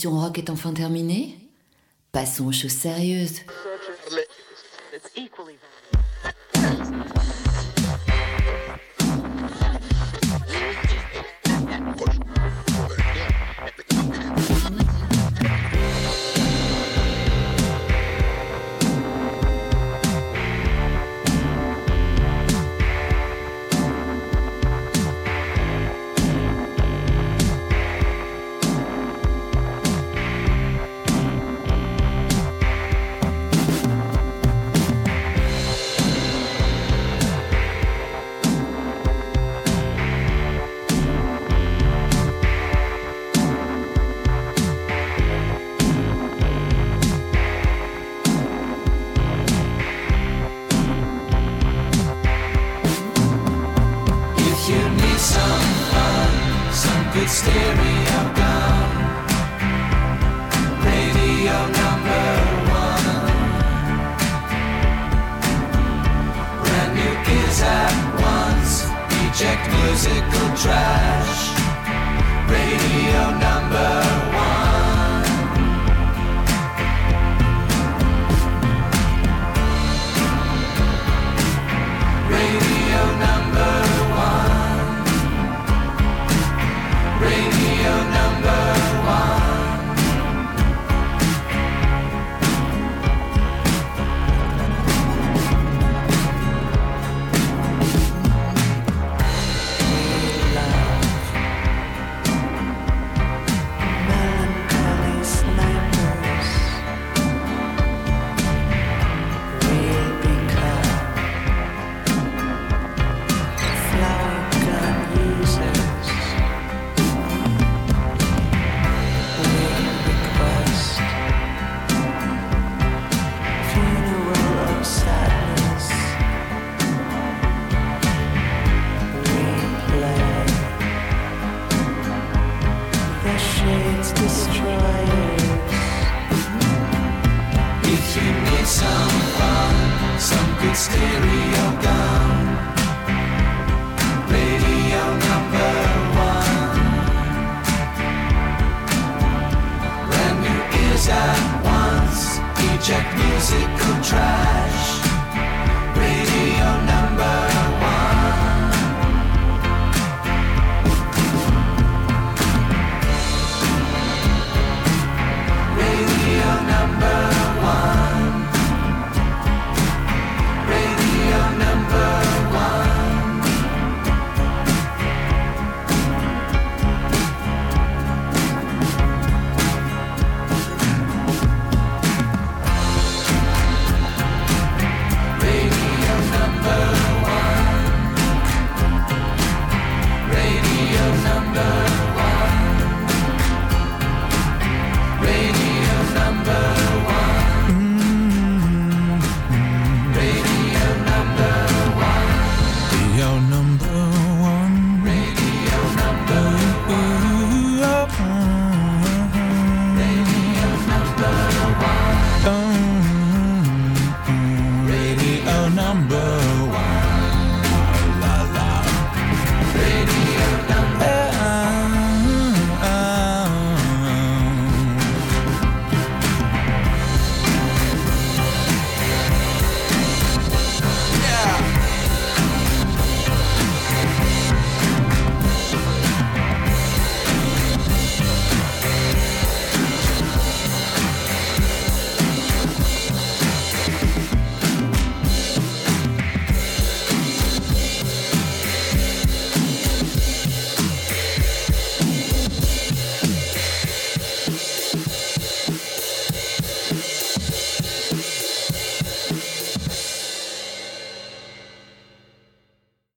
[0.00, 1.36] émission rock est enfin terminée,
[2.10, 3.40] passons aux choses sérieuses.